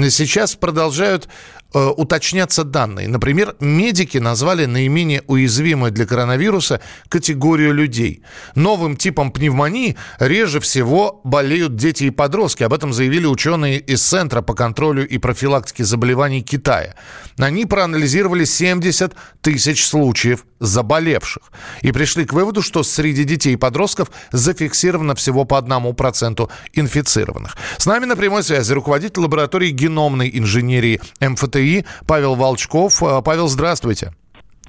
сейчас 0.09 0.55
продолжают 0.55 1.27
уточняться 1.73 2.63
данные. 2.63 3.07
Например, 3.07 3.55
медики 3.59 4.17
назвали 4.17 4.65
наименее 4.65 5.23
уязвимой 5.27 5.91
для 5.91 6.05
коронавируса 6.05 6.81
категорию 7.09 7.73
людей. 7.73 8.23
Новым 8.55 8.95
типом 8.95 9.31
пневмонии 9.31 9.97
реже 10.19 10.59
всего 10.59 11.21
болеют 11.23 11.75
дети 11.75 12.05
и 12.05 12.09
подростки. 12.09 12.63
Об 12.63 12.73
этом 12.73 12.93
заявили 12.93 13.25
ученые 13.25 13.79
из 13.79 14.01
Центра 14.03 14.41
по 14.41 14.53
контролю 14.53 15.07
и 15.07 15.17
профилактике 15.17 15.83
заболеваний 15.83 16.41
Китая. 16.41 16.95
Они 17.37 17.65
проанализировали 17.65 18.45
70 18.45 19.13
тысяч 19.41 19.85
случаев 19.85 20.45
заболевших 20.63 21.43
и 21.81 21.91
пришли 21.91 22.25
к 22.25 22.33
выводу, 22.33 22.61
что 22.61 22.83
среди 22.83 23.25
детей 23.25 23.53
и 23.53 23.57
подростков 23.57 24.09
зафиксировано 24.31 25.13
всего 25.13 25.43
по 25.43 25.57
одному 25.57 25.93
проценту 25.93 26.49
инфицированных. 26.71 27.57
С 27.77 27.85
нами 27.85 28.05
на 28.05 28.15
прямой 28.15 28.43
связи 28.43 28.71
руководитель 28.73 29.21
лаборатории 29.21 29.69
геномной 29.71 30.31
инженерии 30.33 31.01
МФТИ 31.19 31.85
Павел 32.07 32.35
Волчков. 32.35 33.03
Э, 33.03 33.21
Павел, 33.21 33.49
здравствуйте. 33.49 34.13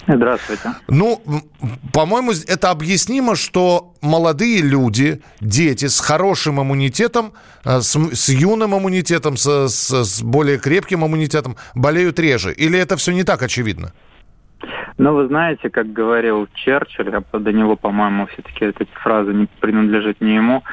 Здравствуйте. 0.07 0.73
Ну, 0.87 1.21
по-моему, 1.91 2.33
это 2.47 2.69
объяснимо, 2.69 3.35
что 3.35 3.93
молодые 4.01 4.61
люди, 4.61 5.21
дети 5.39 5.87
с 5.87 5.99
хорошим 5.99 6.61
иммунитетом, 6.61 7.33
э, 7.63 7.79
с, 7.81 7.95
с 7.95 8.29
юным 8.29 8.77
иммунитетом, 8.77 9.37
с, 9.37 9.69
с, 9.69 10.03
с 10.03 10.21
более 10.21 10.59
крепким 10.59 11.05
иммунитетом 11.05 11.55
болеют 11.73 12.19
реже. 12.19 12.53
Или 12.53 12.77
это 12.77 12.97
все 12.97 13.13
не 13.13 13.23
так 13.23 13.41
очевидно? 13.41 13.93
Ну, 14.97 15.13
вы 15.13 15.27
знаете, 15.27 15.69
как 15.69 15.91
говорил 15.91 16.47
Черчилль, 16.53 17.13
а 17.13 17.39
до 17.39 17.51
него, 17.51 17.75
по-моему, 17.75 18.27
все-таки 18.27 18.65
эта 18.65 18.85
фраза 18.93 19.33
не 19.33 19.47
принадлежит 19.59 20.21
не 20.21 20.35
ему, 20.35 20.63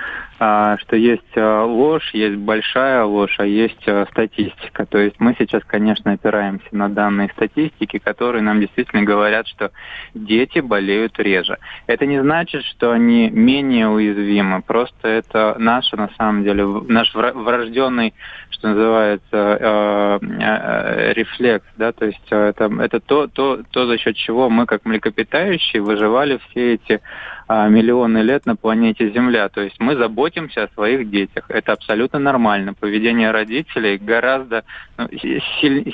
что 0.80 0.96
есть 0.96 1.36
а, 1.36 1.64
ложь, 1.64 2.10
есть 2.14 2.36
большая 2.36 3.04
ложь, 3.04 3.36
а 3.38 3.46
есть 3.46 3.86
а, 3.86 4.06
статистика. 4.10 4.86
То 4.86 4.98
есть 4.98 5.16
мы 5.20 5.36
сейчас, 5.38 5.62
конечно, 5.64 6.12
опираемся 6.12 6.66
на 6.72 6.88
данные 6.88 7.30
статистики, 7.34 7.98
которые 7.98 8.42
нам 8.42 8.60
действительно 8.60 9.02
говорят, 9.04 9.46
что 9.46 9.70
дети 10.14 10.58
болеют 10.58 11.18
реже. 11.18 11.58
Это 11.86 12.06
не 12.06 12.20
значит, 12.20 12.64
что 12.64 12.90
они 12.90 13.30
менее 13.30 13.88
уязвимы, 13.88 14.62
просто 14.62 15.08
это 15.08 15.54
наш, 15.58 15.92
на 15.92 16.10
самом 16.18 16.42
деле, 16.42 16.66
наш 16.66 17.14
врожденный, 17.14 18.14
что 18.50 18.68
называется, 18.68 20.18
рефлекс, 21.14 21.66
да, 21.76 21.92
то 21.92 22.06
есть 22.06 22.26
это, 22.30 22.70
это 22.80 23.00
то, 23.00 23.26
то, 23.26 23.60
то, 23.70 23.86
за 23.86 23.98
счет 23.98 24.16
чего 24.16 24.48
мы, 24.48 24.66
как 24.66 24.84
млекопитающие, 24.84 25.82
выживали 25.82 26.40
все 26.48 26.74
эти 26.74 26.94
а, 26.94 27.41
миллионы 27.48 28.18
лет 28.18 28.46
на 28.46 28.56
планете 28.56 29.10
Земля. 29.10 29.48
То 29.48 29.60
есть 29.60 29.76
мы 29.78 29.96
заботимся 29.96 30.64
о 30.64 30.68
своих 30.68 31.10
детях. 31.10 31.44
Это 31.48 31.72
абсолютно 31.72 32.18
нормально. 32.18 32.74
Поведение 32.74 33.30
родителей 33.30 33.98
гораздо 33.98 34.64
ну, 34.96 35.08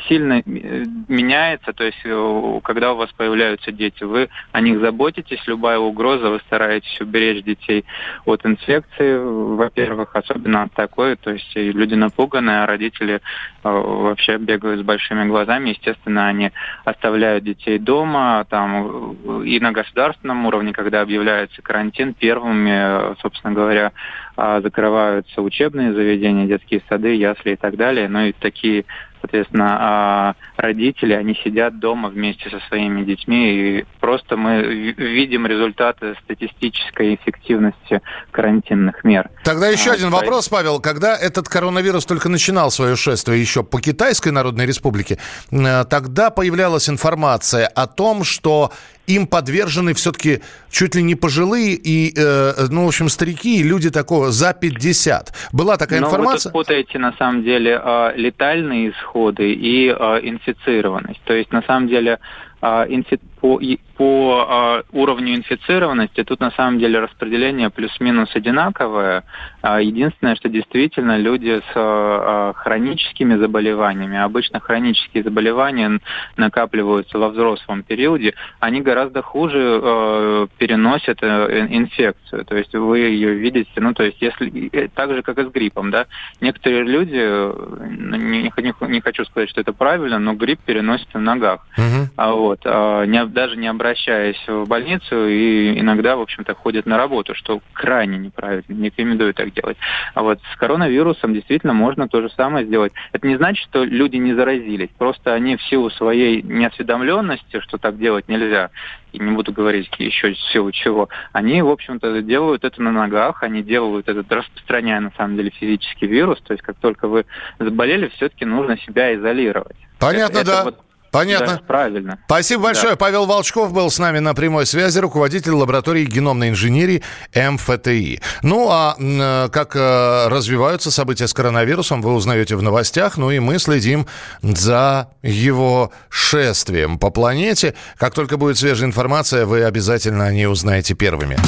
сильно 0.08 0.40
э, 0.40 0.84
меняется. 1.08 1.72
То 1.72 1.84
есть 1.84 2.00
э, 2.04 2.60
когда 2.62 2.92
у 2.92 2.96
вас 2.96 3.10
появляются 3.12 3.72
дети, 3.72 4.04
вы 4.04 4.28
о 4.52 4.60
них 4.60 4.80
заботитесь. 4.80 5.40
Любая 5.46 5.78
угроза, 5.78 6.30
вы 6.30 6.40
стараетесь 6.40 7.00
уберечь 7.00 7.44
детей 7.44 7.84
от 8.24 8.44
инфекции, 8.44 9.16
во-первых, 9.18 10.14
особенно 10.14 10.64
от 10.64 10.72
такой. 10.72 11.16
То 11.16 11.30
есть 11.30 11.54
люди 11.54 11.94
напуганы, 11.94 12.62
а 12.62 12.66
родители 12.66 13.14
э, 13.14 13.20
вообще 13.62 14.36
бегают 14.38 14.80
с 14.80 14.84
большими 14.84 15.24
глазами. 15.26 15.70
Естественно, 15.70 16.26
они 16.26 16.50
оставляют 16.84 17.44
детей 17.44 17.78
дома, 17.78 18.46
там 18.48 19.42
и 19.42 19.58
на 19.60 19.72
государственном 19.72 20.46
уровне, 20.46 20.72
когда 20.72 21.00
объявляют 21.00 21.37
объявляется 21.38 21.62
карантин, 21.62 22.14
первыми, 22.14 23.16
собственно 23.20 23.54
говоря, 23.54 23.92
а, 24.36 24.60
закрываются 24.60 25.40
учебные 25.42 25.92
заведения, 25.92 26.46
детские 26.46 26.82
сады, 26.88 27.14
ясли 27.14 27.52
и 27.52 27.56
так 27.56 27.76
далее. 27.76 28.08
Ну 28.08 28.26
и 28.26 28.32
такие 28.32 28.84
соответственно, 29.20 29.76
а, 29.80 30.34
родители, 30.56 31.12
они 31.12 31.34
сидят 31.42 31.80
дома 31.80 32.08
вместе 32.08 32.48
со 32.50 32.60
своими 32.68 33.04
детьми, 33.04 33.50
и 33.50 33.86
просто 33.98 34.36
мы 34.36 34.62
видим 34.62 35.44
результаты 35.44 36.14
статистической 36.22 37.16
эффективности 37.16 38.00
карантинных 38.30 39.02
мер. 39.02 39.28
Тогда 39.42 39.68
еще 39.68 39.90
а, 39.90 39.94
один 39.94 40.10
вопрос, 40.10 40.48
Павел. 40.48 40.78
Когда 40.78 41.16
этот 41.16 41.48
коронавирус 41.48 42.06
только 42.06 42.28
начинал 42.28 42.70
свое 42.70 42.94
шествие 42.94 43.40
еще 43.40 43.64
по 43.64 43.80
Китайской 43.80 44.30
Народной 44.30 44.66
Республике, 44.66 45.18
э, 45.50 45.84
тогда 45.90 46.30
появлялась 46.30 46.88
информация 46.88 47.66
о 47.66 47.88
том, 47.88 48.22
что 48.22 48.70
им 49.08 49.26
подвержены 49.26 49.94
все-таки 49.94 50.40
чуть 50.70 50.94
ли 50.94 51.02
не 51.02 51.14
пожилые 51.14 51.74
и, 51.74 52.12
э, 52.16 52.66
ну, 52.70 52.84
в 52.84 52.88
общем, 52.88 53.08
старики 53.08 53.60
и 53.60 53.62
люди 53.62 53.90
такого 53.90 54.30
за 54.30 54.52
50. 54.52 55.32
Была 55.52 55.76
такая 55.76 56.00
Но 56.00 56.06
информация? 56.06 56.50
вы 56.50 56.52
тут 56.52 56.52
путаете, 56.52 56.98
на 56.98 57.12
самом 57.18 57.42
деле, 57.42 57.80
э, 57.82 58.12
летальные 58.16 58.90
исходы 58.90 59.52
и 59.52 59.88
э, 59.88 60.20
инфицированность. 60.22 61.20
То 61.24 61.32
есть, 61.32 61.52
на 61.52 61.62
самом 61.62 61.88
деле, 61.88 62.18
инфи 62.60 63.20
по, 63.40 63.60
по 63.96 64.82
э, 64.90 64.96
уровню 64.96 65.36
инфицированности 65.36 66.24
тут 66.24 66.40
на 66.40 66.50
самом 66.52 66.78
деле 66.78 66.98
распределение 67.00 67.70
плюс-минус 67.70 68.30
одинаковое. 68.34 69.24
Э, 69.62 69.78
единственное, 69.82 70.36
что 70.36 70.48
действительно 70.48 71.16
люди 71.16 71.60
с 71.60 71.72
э, 71.74 72.52
хроническими 72.56 73.36
заболеваниями, 73.36 74.18
обычно 74.18 74.60
хронические 74.60 75.22
заболевания 75.22 76.00
накапливаются 76.36 77.18
во 77.18 77.28
взрослом 77.28 77.82
периоде, 77.82 78.34
они 78.60 78.80
гораздо 78.80 79.22
хуже 79.22 79.80
э, 79.82 80.46
переносят 80.58 81.18
э, 81.22 81.66
инфекцию. 81.70 82.44
То 82.44 82.56
есть 82.56 82.74
вы 82.74 82.98
ее 82.98 83.34
видите, 83.34 83.70
ну 83.76 83.94
то 83.94 84.02
есть 84.02 84.20
если 84.20 84.88
так 84.94 85.12
же 85.12 85.22
как 85.22 85.38
и 85.38 85.44
с 85.44 85.48
гриппом, 85.48 85.90
да, 85.90 86.06
некоторые 86.40 86.82
люди, 86.84 87.16
не, 87.16 88.42
не, 88.42 88.88
не 88.88 89.00
хочу 89.00 89.24
сказать, 89.24 89.50
что 89.50 89.60
это 89.60 89.72
правильно, 89.72 90.18
но 90.18 90.34
грипп 90.34 90.60
переносят 90.64 91.08
в 91.12 91.18
ногах. 91.18 91.66
Угу. 91.76 92.08
А 92.16 92.32
вот, 92.32 92.60
э, 92.64 93.04
не 93.06 93.27
даже 93.28 93.56
не 93.56 93.68
обращаясь 93.68 94.42
в 94.46 94.66
больницу, 94.66 95.28
и 95.28 95.78
иногда, 95.78 96.16
в 96.16 96.20
общем-то, 96.20 96.54
ходят 96.54 96.86
на 96.86 96.96
работу, 96.96 97.34
что 97.34 97.60
крайне 97.72 98.18
неправильно, 98.18 98.64
не 98.68 98.86
рекомендую 98.86 99.34
так 99.34 99.52
делать. 99.52 99.76
А 100.14 100.22
вот 100.22 100.40
с 100.52 100.56
коронавирусом 100.56 101.34
действительно 101.34 101.72
можно 101.72 102.08
то 102.08 102.20
же 102.20 102.30
самое 102.30 102.66
сделать. 102.66 102.92
Это 103.12 103.26
не 103.26 103.36
значит, 103.36 103.64
что 103.68 103.84
люди 103.84 104.16
не 104.16 104.34
заразились, 104.34 104.90
просто 104.98 105.34
они 105.34 105.56
в 105.56 105.62
силу 105.62 105.90
своей 105.90 106.42
неосведомленности, 106.42 107.60
что 107.60 107.78
так 107.78 107.98
делать 107.98 108.28
нельзя, 108.28 108.70
и 109.12 109.18
не 109.18 109.32
буду 109.32 109.52
говорить 109.52 109.90
еще 109.98 110.34
в 110.34 110.38
силу 110.52 110.72
чего, 110.72 111.08
они, 111.32 111.62
в 111.62 111.68
общем-то, 111.68 112.22
делают 112.22 112.64
это 112.64 112.82
на 112.82 112.92
ногах, 112.92 113.42
они 113.42 113.62
делают 113.62 114.08
это, 114.08 114.24
распространяя, 114.34 115.00
на 115.00 115.12
самом 115.16 115.36
деле, 115.36 115.50
физический 115.50 116.06
вирус, 116.06 116.40
то 116.42 116.52
есть 116.52 116.62
как 116.62 116.76
только 116.76 117.08
вы 117.08 117.24
заболели, 117.58 118.08
все-таки 118.16 118.44
нужно 118.44 118.78
себя 118.78 119.14
изолировать. 119.14 119.76
Понятно, 119.98 120.38
это, 120.38 120.46
да. 120.46 120.54
Это 120.54 120.64
вот 120.64 120.87
Понятно. 121.10 121.54
Да, 121.54 121.62
правильно. 121.66 122.18
Спасибо 122.26 122.64
большое. 122.64 122.90
Да. 122.90 122.96
Павел 122.96 123.26
Волчков 123.26 123.72
был 123.72 123.90
с 123.90 123.98
нами 123.98 124.18
на 124.18 124.34
прямой 124.34 124.66
связи, 124.66 124.98
руководитель 124.98 125.52
лаборатории 125.52 126.04
геномной 126.04 126.50
инженерии 126.50 127.02
МФТИ. 127.34 128.20
Ну, 128.42 128.68
а 128.70 128.96
э, 128.98 129.48
как 129.50 129.74
э, 129.74 130.28
развиваются 130.28 130.90
события 130.90 131.26
с 131.26 131.34
коронавирусом, 131.34 132.02
вы 132.02 132.12
узнаете 132.14 132.56
в 132.56 132.62
новостях. 132.62 133.16
Ну 133.16 133.30
и 133.30 133.38
мы 133.38 133.58
следим 133.58 134.06
за 134.42 135.08
его 135.22 135.92
шествием 136.08 136.98
по 136.98 137.10
планете. 137.10 137.74
Как 137.96 138.14
только 138.14 138.36
будет 138.36 138.58
свежая 138.58 138.88
информация, 138.88 139.46
вы 139.46 139.64
обязательно 139.64 140.26
о 140.26 140.32
ней 140.32 140.46
узнаете 140.46 140.94
первыми. 140.94 141.38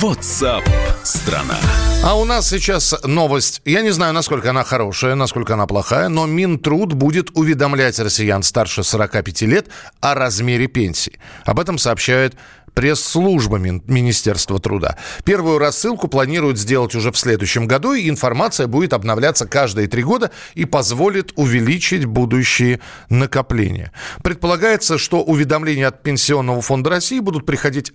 WhatsApp 0.00 0.64
страна. 1.02 1.58
А 2.02 2.18
у 2.18 2.24
нас 2.24 2.48
сейчас 2.48 2.94
новость. 3.04 3.62
Я 3.64 3.80
не 3.80 3.90
знаю, 3.90 4.12
насколько 4.12 4.50
она 4.50 4.64
хорошая, 4.64 5.14
насколько 5.14 5.54
она 5.54 5.66
плохая, 5.66 6.08
но 6.08 6.26
Минтруд 6.26 6.92
будет 6.92 7.30
уведомлять 7.34 7.98
россиян 7.98 8.42
старше 8.42 8.73
45 8.82 9.42
лет 9.42 9.68
о 10.00 10.14
размере 10.14 10.66
пенсии. 10.66 11.18
Об 11.44 11.60
этом 11.60 11.78
сообщает 11.78 12.34
пресс-служба 12.74 13.56
Министерства 13.56 14.58
труда. 14.58 14.98
Первую 15.24 15.58
рассылку 15.58 16.08
планируют 16.08 16.58
сделать 16.58 16.94
уже 16.94 17.12
в 17.12 17.18
следующем 17.18 17.66
году, 17.66 17.94
и 17.94 18.08
информация 18.08 18.66
будет 18.66 18.92
обновляться 18.92 19.46
каждые 19.46 19.88
три 19.88 20.02
года 20.02 20.30
и 20.54 20.64
позволит 20.64 21.32
увеличить 21.36 22.04
будущие 22.04 22.80
накопления. 23.08 23.92
Предполагается, 24.22 24.98
что 24.98 25.22
уведомления 25.22 25.88
от 25.88 26.02
Пенсионного 26.02 26.60
фонда 26.60 26.90
России 26.90 27.20
будут 27.20 27.46
приходить 27.46 27.92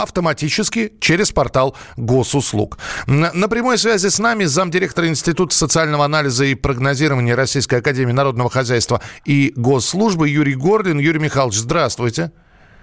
автоматически 0.00 0.92
через 1.00 1.30
портал 1.30 1.76
госуслуг. 1.96 2.78
На 3.06 3.48
прямой 3.48 3.78
связи 3.78 4.08
с 4.08 4.18
нами 4.18 4.44
замдиректора 4.44 5.08
Института 5.08 5.54
социального 5.54 6.04
анализа 6.04 6.44
и 6.44 6.54
прогнозирования 6.54 7.34
Российской 7.34 7.76
Академии 7.76 8.12
Народного 8.12 8.50
Хозяйства 8.50 9.02
и 9.24 9.52
Госслужбы 9.56 10.28
Юрий 10.28 10.54
Горлин. 10.54 10.98
Юрий 10.98 11.20
Михайлович, 11.20 11.58
здравствуйте. 11.58 12.32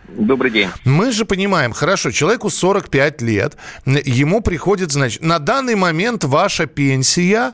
Добрый 0.07 0.51
день. 0.51 0.69
Мы 0.85 1.11
же 1.11 1.25
понимаем, 1.25 1.73
хорошо, 1.73 2.11
человеку 2.11 2.49
45 2.49 3.21
лет, 3.23 3.57
ему 3.85 4.41
приходит, 4.41 4.91
значит, 4.91 5.21
на 5.21 5.39
данный 5.39 5.75
момент 5.75 6.23
ваша 6.23 6.65
пенсия, 6.65 7.53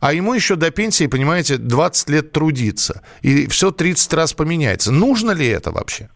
а 0.00 0.12
ему 0.12 0.34
еще 0.34 0.56
до 0.56 0.72
пенсии, 0.72 1.06
понимаете, 1.06 1.58
20 1.58 2.10
лет 2.10 2.32
трудиться. 2.32 3.02
И 3.20 3.46
все 3.46 3.70
30 3.70 4.12
раз 4.14 4.32
поменяется. 4.32 4.90
Нужно 4.90 5.30
ли 5.30 5.46
это 5.46 5.70
вообще? 5.70 6.08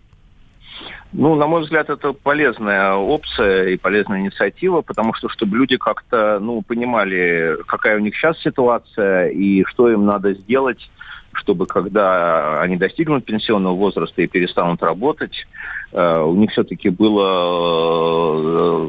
Ну, 1.18 1.34
на 1.34 1.46
мой 1.46 1.62
взгляд, 1.62 1.88
это 1.88 2.12
полезная 2.12 2.92
опция 2.92 3.68
и 3.68 3.78
полезная 3.78 4.20
инициатива, 4.20 4.82
потому 4.82 5.14
что, 5.14 5.30
чтобы 5.30 5.56
люди 5.56 5.78
как-то, 5.78 6.38
ну, 6.40 6.60
понимали, 6.60 7.56
какая 7.66 7.96
у 7.96 8.00
них 8.00 8.14
сейчас 8.14 8.38
ситуация 8.40 9.28
и 9.28 9.64
что 9.64 9.90
им 9.90 10.04
надо 10.04 10.34
сделать, 10.34 10.90
чтобы 11.32 11.66
когда 11.66 12.60
они 12.60 12.76
достигнут 12.76 13.24
пенсионного 13.24 13.74
возраста 13.74 14.20
и 14.20 14.26
перестанут 14.26 14.82
работать, 14.82 15.46
э, 15.92 16.20
у 16.20 16.34
них 16.34 16.50
все-таки 16.50 16.90
было 16.90 18.88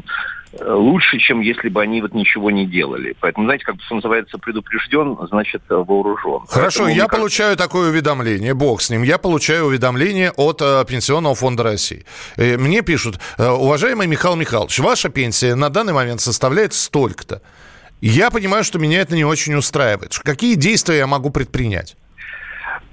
лучше, 0.60 1.18
чем 1.18 1.40
если 1.40 1.68
бы 1.68 1.82
они 1.82 2.00
вот 2.00 2.14
ничего 2.14 2.50
не 2.50 2.66
делали. 2.66 3.14
Поэтому, 3.20 3.46
знаете, 3.46 3.64
как 3.64 3.76
что 3.82 3.96
называется, 3.96 4.38
предупрежден, 4.38 5.16
значит 5.28 5.62
вооружен. 5.68 6.46
Хорошо, 6.48 6.84
Поэтому, 6.84 6.88
я 6.88 7.06
как... 7.06 7.18
получаю 7.18 7.56
такое 7.56 7.90
уведомление, 7.90 8.54
бог 8.54 8.80
с 8.80 8.90
ним, 8.90 9.02
я 9.02 9.18
получаю 9.18 9.66
уведомление 9.66 10.32
от 10.32 10.60
э, 10.62 10.84
Пенсионного 10.86 11.34
фонда 11.34 11.62
России. 11.62 12.04
И 12.36 12.56
мне 12.56 12.82
пишут, 12.82 13.18
э, 13.36 13.48
уважаемый 13.48 14.06
Михаил 14.06 14.36
Михайлович, 14.36 14.78
ваша 14.78 15.08
пенсия 15.08 15.54
на 15.54 15.68
данный 15.68 15.92
момент 15.92 16.20
составляет 16.20 16.72
столько-то. 16.72 17.42
Я 18.00 18.30
понимаю, 18.30 18.64
что 18.64 18.78
меня 18.78 19.00
это 19.00 19.14
не 19.16 19.24
очень 19.24 19.54
устраивает. 19.54 20.18
Какие 20.22 20.54
действия 20.54 20.98
я 20.98 21.06
могу 21.06 21.30
предпринять? 21.30 21.96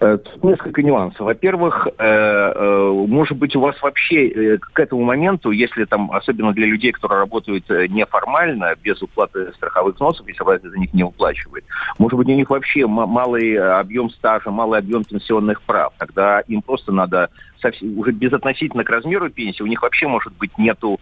Э, 0.05 0.17
тут 0.17 0.43
несколько 0.43 0.83
нюансов. 0.83 1.21
Во-первых, 1.21 1.87
э, 1.87 1.91
э, 1.97 3.05
может 3.07 3.37
быть, 3.37 3.55
у 3.55 3.59
вас 3.59 3.75
вообще 3.81 4.59
к 4.59 4.79
этому 4.79 5.03
моменту, 5.03 5.51
если 5.51 5.85
там, 5.85 6.11
особенно 6.11 6.53
для 6.53 6.67
людей, 6.67 6.91
которые 6.91 7.19
работают 7.19 7.67
неформально, 7.69 8.75
без 8.83 9.01
уплаты 9.01 9.51
страховых 9.53 9.95
взносов, 9.95 10.27
если 10.27 10.43
власть 10.43 10.63
за 10.63 10.77
них 10.77 10.93
не 10.93 11.03
уплачивает, 11.03 11.63
может 11.97 12.17
быть, 12.17 12.27
у 12.27 12.33
них 12.33 12.49
вообще 12.49 12.85
малый 12.85 13.57
объем 13.57 14.09
стажа, 14.11 14.51
малый 14.51 14.79
объем 14.79 15.03
пенсионных 15.03 15.61
прав. 15.63 15.93
Тогда 15.97 16.41
им 16.41 16.61
просто 16.61 16.91
надо 16.91 17.29
уже 17.81 18.11
безотносительно 18.11 18.83
к 18.83 18.89
размеру 18.91 19.27
пенсии, 19.31 19.63
у 19.63 19.67
них 19.67 19.81
вообще, 19.81 20.07
может 20.07 20.33
быть, 20.37 20.55
нету 20.59 20.99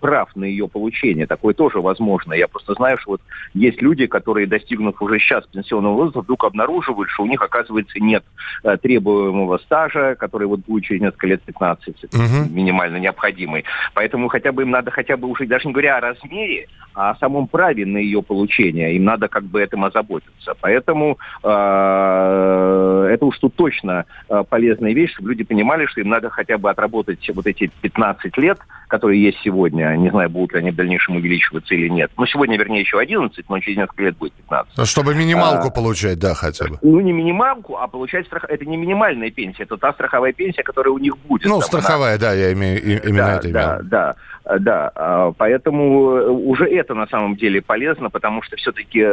прав 0.00 0.36
на 0.36 0.44
ее 0.44 0.68
получение. 0.68 1.26
Такое 1.26 1.52
тоже 1.52 1.80
возможно. 1.80 2.32
Я 2.32 2.46
просто 2.46 2.74
знаю, 2.74 2.96
что 2.98 3.12
вот 3.12 3.20
есть 3.54 3.82
люди, 3.82 4.06
которые, 4.06 4.46
достигнув 4.46 5.02
уже 5.02 5.18
сейчас 5.18 5.44
пенсионного 5.46 5.94
возраста, 5.94 6.20
вдруг 6.20 6.44
обнаруживают, 6.44 7.10
что 7.10 7.24
у 7.24 7.26
них, 7.26 7.42
оказывается, 7.42 7.98
нет 7.98 8.22
э, 8.62 8.76
требуемого 8.76 9.58
стажа, 9.58 10.14
который 10.14 10.46
вот 10.46 10.60
будет 10.60 10.84
через 10.84 11.00
несколько 11.00 11.26
лет 11.26 11.42
15, 11.42 12.04
угу. 12.04 12.22
минимально 12.50 12.98
необходимый. 12.98 13.64
Поэтому 13.94 14.28
хотя 14.28 14.52
бы 14.52 14.62
им 14.62 14.70
надо 14.70 14.90
хотя 14.90 15.16
бы 15.16 15.28
уже, 15.28 15.46
даже 15.46 15.66
не 15.66 15.72
говоря 15.72 15.96
о 15.96 16.00
размере, 16.00 16.68
а 16.94 17.10
о 17.10 17.16
самом 17.16 17.46
праве 17.48 17.84
на 17.84 17.98
ее 17.98 18.22
получение, 18.22 18.94
им 18.94 19.04
надо 19.04 19.28
как 19.28 19.44
бы 19.44 19.62
этим 19.62 19.84
озаботиться. 19.84 20.54
Поэтому 20.60 21.18
э, 21.42 23.08
это 23.12 23.24
уж 23.24 23.38
тут 23.38 23.54
точно 23.54 24.06
э, 24.28 24.44
полезная 24.48 24.94
вещь, 24.94 25.12
чтобы 25.12 25.30
люди 25.30 25.44
понимали, 25.44 25.84
что 25.86 25.96
что 25.96 26.02
им 26.02 26.10
надо 26.10 26.28
хотя 26.28 26.58
бы 26.58 26.68
отработать 26.68 27.26
вот 27.34 27.46
эти 27.46 27.70
15 27.80 28.36
лет, 28.36 28.58
которые 28.88 29.22
есть 29.22 29.38
сегодня. 29.42 29.96
Не 29.96 30.10
знаю, 30.10 30.28
будут 30.28 30.52
ли 30.52 30.58
они 30.58 30.70
в 30.70 30.74
дальнейшем 30.74 31.16
увеличиваться 31.16 31.74
или 31.74 31.88
нет. 31.88 32.10
Но 32.18 32.26
сегодня, 32.26 32.58
вернее, 32.58 32.80
еще 32.80 32.98
11, 32.98 33.48
но 33.48 33.58
через 33.60 33.78
несколько 33.78 34.02
лет 34.02 34.18
будет 34.18 34.34
15. 34.34 34.86
Чтобы 34.86 35.14
минималку 35.14 35.68
а, 35.68 35.70
получать, 35.70 36.18
да, 36.18 36.34
хотя 36.34 36.66
бы. 36.66 36.78
Ну, 36.82 37.00
не 37.00 37.12
минималку, 37.12 37.78
а 37.78 37.88
получать 37.88 38.25
страх... 38.26 38.44
Это 38.48 38.64
не 38.64 38.76
минимальная 38.76 39.30
пенсия, 39.30 39.62
это 39.62 39.76
та 39.76 39.92
страховая 39.92 40.32
пенсия, 40.32 40.62
которая 40.62 40.92
у 40.92 40.98
них 40.98 41.16
будет. 41.18 41.46
Ну, 41.46 41.60
там, 41.60 41.62
страховая, 41.62 42.16
она... 42.16 42.20
да, 42.20 42.32
я 42.34 42.52
имею 42.52 43.02
именно 43.02 43.26
да, 43.26 43.36
это 43.36 43.50
имел. 43.50 43.62
Да, 43.62 43.80
да. 43.82 44.16
Да, 44.60 44.92
а, 44.94 45.32
поэтому 45.32 46.10
э, 46.12 46.28
уже 46.28 46.66
это 46.66 46.94
на 46.94 47.06
самом 47.08 47.36
деле 47.36 47.60
полезно, 47.60 48.10
потому 48.10 48.42
что 48.42 48.56
все-таки 48.56 49.04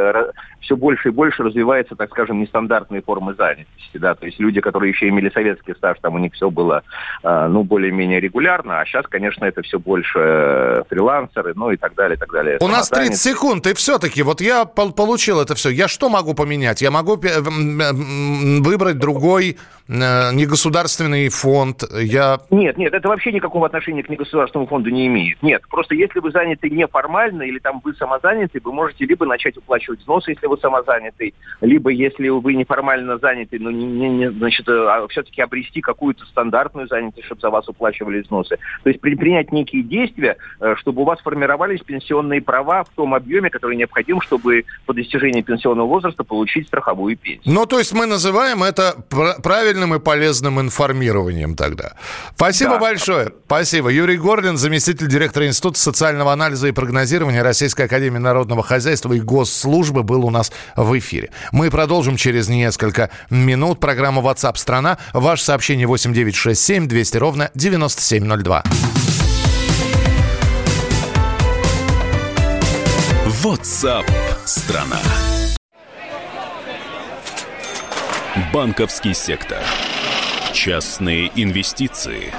все 0.60 0.76
больше 0.76 1.08
и 1.08 1.12
больше 1.12 1.42
развивается, 1.42 1.96
так 1.96 2.10
скажем, 2.10 2.40
нестандартные 2.40 3.02
формы 3.02 3.34
занятости. 3.34 3.98
Да? 3.98 4.14
То 4.14 4.26
есть 4.26 4.38
люди, 4.38 4.60
которые 4.60 4.90
еще 4.90 5.08
имели 5.08 5.30
советский 5.30 5.74
стаж, 5.74 5.98
там 6.00 6.14
у 6.14 6.18
них 6.18 6.34
все 6.34 6.50
было 6.50 6.82
ну, 7.22 7.64
более-менее 7.64 8.20
регулярно, 8.20 8.80
а 8.80 8.84
сейчас, 8.84 9.06
конечно, 9.06 9.44
это 9.44 9.62
все 9.62 9.78
больше 9.78 10.18
э, 10.18 10.82
фрилансеры, 10.88 11.52
ну 11.56 11.70
и 11.70 11.76
так 11.76 11.94
далее, 11.94 12.16
и 12.16 12.18
так 12.18 12.30
далее. 12.30 12.58
У 12.60 12.68
нас 12.68 12.88
30 12.88 13.16
секунд, 13.16 13.66
и 13.66 13.74
все-таки, 13.74 14.22
вот 14.22 14.40
я 14.40 14.64
получил 14.64 15.40
это 15.40 15.54
все, 15.54 15.70
я 15.70 15.88
что 15.88 16.08
могу 16.08 16.34
поменять? 16.34 16.82
Я 16.82 16.90
могу 16.90 17.16
выбрать 17.16 18.98
другой 18.98 19.56
Э, 19.86 20.32
негосударственный 20.32 21.28
фонд, 21.28 21.84
я... 21.92 22.38
Нет, 22.50 22.78
нет, 22.78 22.94
это 22.94 23.06
вообще 23.08 23.32
никакого 23.32 23.66
отношения 23.66 24.02
к 24.02 24.08
негосударственному 24.08 24.66
фонду 24.66 24.88
не 24.88 25.06
имеет. 25.08 25.23
Нет, 25.42 25.62
просто 25.68 25.94
если 25.94 26.20
вы 26.20 26.30
заняты 26.30 26.70
неформально 26.70 27.42
или 27.42 27.58
там 27.58 27.80
вы 27.84 27.94
самозаняты, 27.94 28.60
вы 28.62 28.72
можете 28.72 29.04
либо 29.06 29.26
начать 29.26 29.56
уплачивать 29.56 30.00
взносы, 30.00 30.32
если 30.32 30.46
вы 30.46 30.58
самозанятый, 30.58 31.34
либо 31.60 31.90
если 31.90 32.28
вы 32.28 32.54
неформально 32.54 33.18
заняты, 33.18 33.58
но 33.58 33.70
не, 33.70 33.86
не, 33.86 34.08
не, 34.08 34.30
значит, 34.30 34.68
э, 34.68 34.72
а 34.72 35.06
все-таки 35.08 35.40
обрести 35.40 35.80
какую-то 35.80 36.24
стандартную 36.26 36.88
занятость, 36.88 37.26
чтобы 37.26 37.40
за 37.40 37.50
вас 37.50 37.68
уплачивали 37.68 38.20
взносы. 38.20 38.56
То 38.82 38.90
есть 38.90 39.00
предпринять 39.00 39.52
некие 39.52 39.82
действия, 39.82 40.36
э, 40.60 40.74
чтобы 40.78 41.02
у 41.02 41.04
вас 41.04 41.20
формировались 41.20 41.80
пенсионные 41.80 42.42
права 42.42 42.84
в 42.84 42.88
том 42.90 43.14
объеме, 43.14 43.50
который 43.50 43.76
необходим, 43.76 44.20
чтобы 44.20 44.64
по 44.86 44.92
достижении 44.92 45.42
пенсионного 45.42 45.86
возраста 45.86 46.24
получить 46.24 46.66
страховую 46.66 47.16
пенсию. 47.16 47.52
Ну, 47.52 47.66
то 47.66 47.78
есть 47.78 47.92
мы 47.92 48.06
называем 48.06 48.62
это 48.62 48.94
правильным 49.42 49.94
и 49.94 49.98
полезным 49.98 50.60
информированием 50.60 51.54
тогда. 51.54 51.92
Спасибо 52.34 52.72
да. 52.72 52.78
большое. 52.78 53.32
Спасибо. 53.46 53.90
Юрий 53.90 54.16
Горлин, 54.16 54.56
заместитель 54.56 55.08
директора 55.14 55.46
Института 55.46 55.78
социального 55.78 56.32
анализа 56.32 56.66
и 56.66 56.72
прогнозирования 56.72 57.44
Российской 57.44 57.82
Академии 57.82 58.18
Народного 58.18 58.64
Хозяйства 58.64 59.12
и 59.12 59.20
Госслужбы 59.20 60.02
был 60.02 60.24
у 60.26 60.30
нас 60.30 60.50
в 60.74 60.98
эфире. 60.98 61.30
Мы 61.52 61.70
продолжим 61.70 62.16
через 62.16 62.48
несколько 62.48 63.10
минут. 63.30 63.78
Программа 63.78 64.20
WhatsApp 64.22 64.56
страна. 64.56 64.98
Ваше 65.12 65.44
сообщение 65.44 65.86
8967 65.86 66.88
200 66.88 67.16
ровно 67.18 67.50
9702. 67.54 68.64
WhatsApp 73.44 74.10
страна. 74.44 74.98
Банковский 78.52 79.14
сектор. 79.14 79.62
Частные 80.52 81.30
инвестиции. 81.36 82.32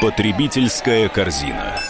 Потребительская 0.00 1.10
корзина. 1.10 1.89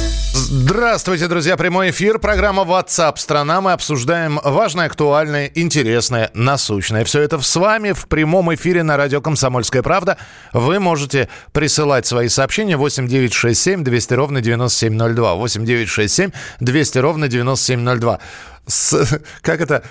Здравствуйте, 0.53 1.29
друзья. 1.29 1.55
Прямой 1.55 1.91
эфир. 1.91 2.19
Программа 2.19 2.63
WhatsApp 2.63 3.15
страна. 3.15 3.61
Мы 3.61 3.71
обсуждаем 3.71 4.37
важное, 4.43 4.87
актуальное, 4.87 5.49
интересное, 5.55 6.29
насущное. 6.33 7.05
Все 7.05 7.21
это 7.21 7.39
с 7.39 7.55
вами 7.55 7.93
в 7.93 8.05
прямом 8.09 8.53
эфире 8.53 8.83
на 8.83 8.97
радио 8.97 9.21
«Комсомольская 9.21 9.81
правда». 9.81 10.17
Вы 10.51 10.81
можете 10.81 11.29
присылать 11.53 12.05
свои 12.05 12.27
сообщения 12.27 12.75
8967 12.75 13.81
200 13.81 14.13
ровно 14.13 14.41
9702. 14.41 15.35
8967 15.35 16.31
200 16.59 16.97
ровно 16.97 17.29
9702. 17.29 18.19
С, 18.67 19.21
как 19.41 19.61
это 19.61 19.83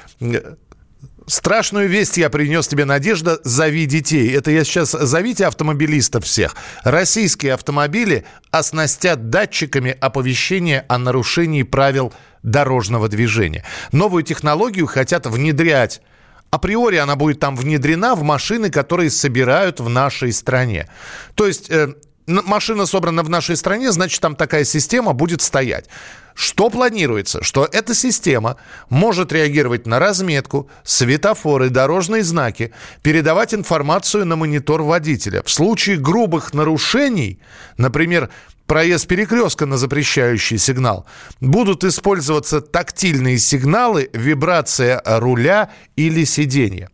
Страшную 1.26 1.88
весть 1.88 2.16
я 2.16 2.30
принес 2.30 2.66
тебе, 2.66 2.84
Надежда, 2.84 3.38
зови 3.44 3.86
детей. 3.86 4.32
Это 4.34 4.50
я 4.50 4.64
сейчас 4.64 4.90
зовите 4.90 5.46
автомобилистов 5.46 6.24
всех. 6.24 6.56
Российские 6.82 7.54
автомобили 7.54 8.24
оснастят 8.50 9.28
датчиками 9.30 9.96
оповещения 10.00 10.84
о 10.88 10.98
нарушении 10.98 11.62
правил 11.62 12.12
дорожного 12.42 13.08
движения. 13.08 13.64
Новую 13.92 14.22
технологию 14.22 14.86
хотят 14.86 15.26
внедрять 15.26 16.00
априори 16.50 16.96
она 16.96 17.16
будет 17.16 17.40
там 17.40 17.56
внедрена 17.56 18.14
в 18.14 18.22
машины, 18.22 18.70
которые 18.70 19.10
собирают 19.10 19.80
в 19.80 19.88
нашей 19.88 20.32
стране. 20.32 20.88
То 21.34 21.46
есть 21.46 21.70
э, 21.70 21.94
машина 22.26 22.86
собрана 22.86 23.22
в 23.22 23.28
нашей 23.28 23.56
стране, 23.56 23.92
значит, 23.92 24.20
там 24.20 24.36
такая 24.36 24.64
система 24.64 25.12
будет 25.12 25.42
стоять. 25.42 25.86
Что 26.34 26.70
планируется? 26.70 27.42
Что 27.42 27.68
эта 27.70 27.94
система 27.94 28.56
может 28.88 29.32
реагировать 29.32 29.86
на 29.86 29.98
разметку, 29.98 30.70
светофоры, 30.84 31.70
дорожные 31.70 32.22
знаки, 32.22 32.72
передавать 33.02 33.52
информацию 33.52 34.24
на 34.24 34.36
монитор 34.36 34.82
водителя. 34.82 35.42
В 35.44 35.50
случае 35.50 35.98
грубых 35.98 36.54
нарушений, 36.54 37.40
например, 37.76 38.30
проезд 38.66 39.06
перекрестка 39.08 39.66
на 39.66 39.76
запрещающий 39.76 40.56
сигнал, 40.56 41.04
будут 41.40 41.84
использоваться 41.84 42.60
тактильные 42.60 43.38
сигналы, 43.38 44.08
вибрация 44.12 45.02
руля 45.04 45.70
или 45.96 46.24
сиденья. 46.24 46.88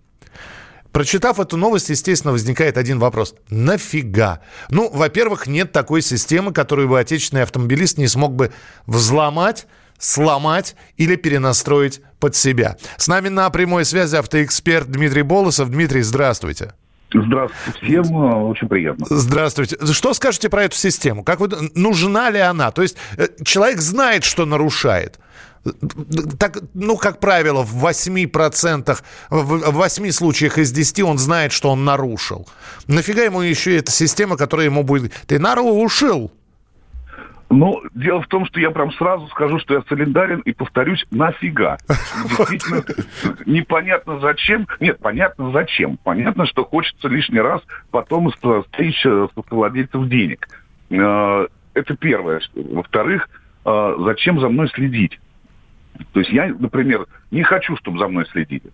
Прочитав 0.96 1.38
эту 1.38 1.58
новость, 1.58 1.90
естественно, 1.90 2.32
возникает 2.32 2.78
один 2.78 2.98
вопрос. 2.98 3.34
Нафига? 3.50 4.40
Ну, 4.70 4.88
во-первых, 4.90 5.46
нет 5.46 5.70
такой 5.70 6.00
системы, 6.00 6.54
которую 6.54 6.88
бы 6.88 6.98
отечественный 6.98 7.42
автомобилист 7.42 7.98
не 7.98 8.06
смог 8.06 8.34
бы 8.34 8.50
взломать, 8.86 9.66
сломать 9.98 10.74
или 10.96 11.16
перенастроить 11.16 12.00
под 12.18 12.34
себя. 12.34 12.78
С 12.96 13.08
нами 13.08 13.28
на 13.28 13.50
прямой 13.50 13.84
связи 13.84 14.16
автоэксперт 14.16 14.90
Дмитрий 14.90 15.20
Болосов. 15.20 15.68
Дмитрий, 15.68 16.00
здравствуйте. 16.00 16.72
Здравствуйте 17.12 17.78
всем, 17.82 18.14
очень 18.46 18.66
приятно. 18.66 19.04
Здравствуйте. 19.10 19.76
Что 19.92 20.14
скажете 20.14 20.48
про 20.48 20.64
эту 20.64 20.76
систему? 20.76 21.24
Как 21.24 21.40
вы, 21.40 21.50
нужна 21.74 22.30
ли 22.30 22.38
она? 22.38 22.70
То 22.70 22.80
есть 22.80 22.96
э, 23.18 23.28
человек 23.44 23.82
знает, 23.82 24.24
что 24.24 24.46
нарушает 24.46 25.18
так, 26.38 26.58
ну, 26.74 26.96
как 26.96 27.20
правило, 27.20 27.62
в 27.62 27.84
8%, 27.84 28.98
в 29.30 29.70
8 29.72 30.10
случаях 30.10 30.58
из 30.58 30.72
10 30.72 31.00
он 31.00 31.18
знает, 31.18 31.52
что 31.52 31.70
он 31.70 31.84
нарушил. 31.84 32.48
Нафига 32.86 33.22
ему 33.22 33.40
еще 33.40 33.76
эта 33.76 33.90
система, 33.90 34.36
которая 34.36 34.66
ему 34.66 34.82
будет... 34.82 35.12
Ты 35.26 35.38
нарушил! 35.38 36.30
Ну, 37.48 37.80
дело 37.94 38.22
в 38.22 38.26
том, 38.26 38.44
что 38.46 38.58
я 38.58 38.70
прям 38.70 38.92
сразу 38.92 39.28
скажу, 39.28 39.58
что 39.60 39.74
я 39.74 39.82
солидарен 39.88 40.40
и 40.40 40.52
повторюсь, 40.52 41.04
нафига. 41.10 41.76
Действительно, 41.88 42.84
непонятно 43.46 44.18
зачем. 44.18 44.66
Нет, 44.80 44.98
понятно 44.98 45.52
зачем. 45.52 45.96
Понятно, 46.02 46.46
что 46.46 46.64
хочется 46.64 47.06
лишний 47.08 47.40
раз 47.40 47.62
потом 47.90 48.32
стричь 48.32 49.00
с 49.00 49.30
владельцев 49.50 50.08
денег. 50.08 50.48
Э, 50.90 51.46
это 51.74 51.96
первое. 51.96 52.40
Во-вторых, 52.54 53.28
э, 53.64 53.94
зачем 54.00 54.40
за 54.40 54.48
мной 54.48 54.68
следить? 54.74 55.20
То 56.12 56.20
есть 56.20 56.32
я, 56.32 56.46
например, 56.46 57.06
не 57.30 57.42
хочу, 57.42 57.76
чтобы 57.76 57.98
за 57.98 58.08
мной 58.08 58.26
следили. 58.32 58.70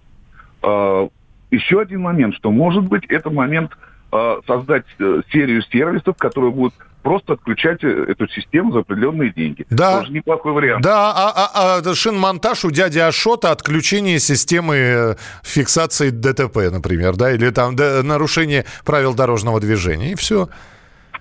А, 0.63 1.09
еще 1.51 1.81
один 1.81 2.01
момент, 2.03 2.35
что 2.35 2.51
может 2.51 2.85
быть 2.85 3.05
это 3.07 3.31
момент 3.31 3.73
а, 4.11 4.41
создать 4.47 4.85
э, 4.99 5.23
серию 5.33 5.63
сервисов, 5.63 6.17
которые 6.17 6.53
будут 6.53 6.75
просто 7.03 7.35
отключать 7.35 7.83
э, 7.83 8.07
эту 8.09 8.29
систему 8.29 8.73
за 8.73 8.81
определенные 8.81 9.33
деньги. 9.33 9.67
Да. 9.71 10.01
Тоже 10.01 10.13
неплохой 10.13 10.53
вариант. 10.53 10.83
Да, 10.83 11.13
а, 11.13 11.51
а, 11.55 11.79
а 11.85 11.95
шиномонтаж 11.95 12.65
у 12.65 12.71
дяди 12.71 12.99
Ашота, 12.99 13.51
отключение 13.51 14.19
системы 14.19 14.77
э, 14.77 15.15
фиксации 15.43 16.11
ДТП, 16.11 16.71
например, 16.71 17.17
да, 17.17 17.33
или 17.33 17.51
там 17.51 17.77
да, 17.77 18.03
нарушение 18.03 18.65
правил 18.85 19.15
дорожного 19.15 19.61
движения, 19.61 20.13
и 20.13 20.15
все 20.15 20.49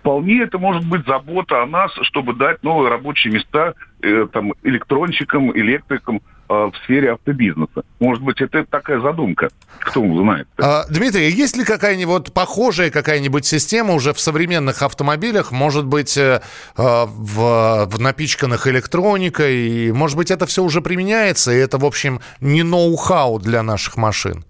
вполне 0.01 0.41
это 0.41 0.57
может 0.57 0.85
быть 0.85 1.05
забота 1.05 1.61
о 1.61 1.65
нас, 1.65 1.91
чтобы 2.01 2.33
дать 2.33 2.61
новые 2.63 2.89
рабочие 2.89 3.31
места 3.31 3.75
э, 4.01 4.27
там, 4.33 4.53
электронщикам, 4.63 5.55
электрикам 5.55 6.21
э, 6.49 6.53
в 6.53 6.73
сфере 6.83 7.13
автобизнеса. 7.13 7.83
Может 7.99 8.23
быть, 8.23 8.41
это 8.41 8.65
такая 8.65 8.99
задумка. 8.99 9.49
Кто 9.79 10.01
знает. 10.01 10.47
А, 10.57 10.85
Дмитрий, 10.89 11.29
есть 11.29 11.55
ли 11.55 11.63
какая-нибудь 11.63 12.33
похожая 12.33 12.89
какая-нибудь 12.89 13.45
система 13.45 13.93
уже 13.93 14.13
в 14.13 14.19
современных 14.19 14.81
автомобилях? 14.81 15.51
Может 15.51 15.85
быть, 15.85 16.17
э, 16.17 16.41
э, 16.77 16.81
в, 17.07 17.85
в 17.85 17.99
напичканных 17.99 18.67
электроникой? 18.67 19.91
Может 19.91 20.17
быть, 20.17 20.31
это 20.31 20.45
все 20.47 20.63
уже 20.63 20.81
применяется, 20.81 21.51
и 21.51 21.57
это, 21.57 21.77
в 21.77 21.85
общем, 21.85 22.19
не 22.41 22.63
ноу-хау 22.63 23.39
для 23.39 23.61
наших 23.63 23.97
машин? 23.97 24.43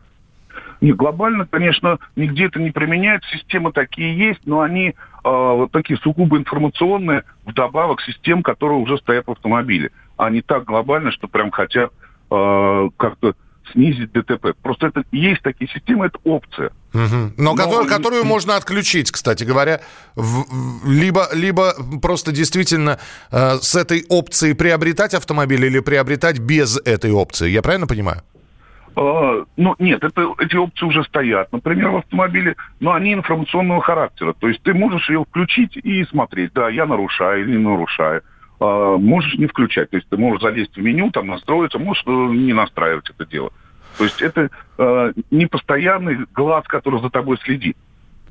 Не, 0.82 0.94
глобально, 0.94 1.46
конечно, 1.46 2.00
нигде 2.16 2.46
это 2.46 2.60
не 2.60 2.72
применяется. 2.72 3.30
Системы 3.38 3.72
такие 3.72 4.18
есть, 4.18 4.42
но 4.46 4.62
они 4.62 4.96
а, 5.24 5.54
вот 5.54 5.72
такие 5.72 6.00
сугубо 6.00 6.38
информационные, 6.38 7.24
вдобавок 7.46 8.02
систем, 8.02 8.42
которые 8.42 8.80
уже 8.80 8.98
стоят 8.98 9.28
в 9.28 9.32
автомобиле. 9.32 9.92
А 10.18 10.30
не 10.32 10.42
так 10.42 10.66
глобально, 10.66 11.12
что 11.12 11.28
прям 11.28 11.52
хотят 11.52 11.92
э, 12.32 12.90
как-то 12.98 13.36
снизить 13.72 14.12
ДТП. 14.12 14.54
Просто 14.62 14.88
это 14.88 15.04
есть 15.12 15.42
такие 15.42 15.70
системы, 15.70 16.08
это 16.08 16.18
опция. 16.24 16.72
Угу. 16.94 17.34
Но, 17.38 17.52
Но 17.52 17.56
которую, 17.56 17.88
которую 17.88 18.26
можно 18.26 18.56
отключить, 18.56 19.12
кстати 19.12 19.44
говоря, 19.44 19.82
в, 20.16 20.90
либо, 20.90 21.30
либо 21.34 21.74
просто 22.02 22.32
действительно 22.32 23.00
э, 23.32 23.58
с 23.62 23.76
этой 23.76 24.04
опцией 24.10 24.56
приобретать 24.56 25.14
автомобиль 25.14 25.66
или 25.66 25.80
приобретать 25.80 26.40
без 26.40 26.78
этой 26.84 27.12
опции. 27.12 27.50
Я 27.50 27.62
правильно 27.62 27.88
понимаю? 27.88 28.24
А, 28.96 29.46
ну, 29.58 29.76
нет, 29.80 30.04
это, 30.04 30.34
эти 30.40 30.56
опции 30.56 30.86
уже 30.86 31.04
стоят, 31.04 31.52
например, 31.52 31.92
в 31.92 31.98
автомобиле, 31.98 32.56
но 32.80 32.94
они 32.94 33.14
информационного 33.14 33.82
характера. 33.82 34.34
То 34.34 34.48
есть 34.48 34.62
ты 34.64 34.74
можешь 34.74 35.10
ее 35.10 35.24
включить 35.24 35.78
и 35.78 36.04
смотреть, 36.06 36.54
да, 36.54 36.70
я 36.70 36.86
нарушаю 36.86 37.42
или 37.42 37.52
не 37.52 37.64
нарушаю. 37.64 38.22
А, 38.60 38.98
можешь 38.98 39.36
не 39.36 39.48
включать. 39.48 39.90
То 39.90 39.98
есть 39.98 40.10
ты 40.10 40.18
можешь 40.18 40.42
залезть 40.42 40.76
в 40.76 40.82
меню, 40.82 41.10
там 41.12 41.28
настроиться, 41.28 41.80
можешь 41.80 42.04
э, 42.06 42.12
не 42.12 42.54
настраивать 42.54 43.10
это 43.10 43.26
дело. 43.26 43.52
То 43.98 44.04
есть 44.04 44.22
это 44.22 44.50
э, 44.78 45.14
не 45.32 45.48
постоянный 45.48 46.26
глаз, 46.34 46.66
который 46.68 47.02
за 47.02 47.10
тобой 47.10 47.38
следит. 47.44 47.78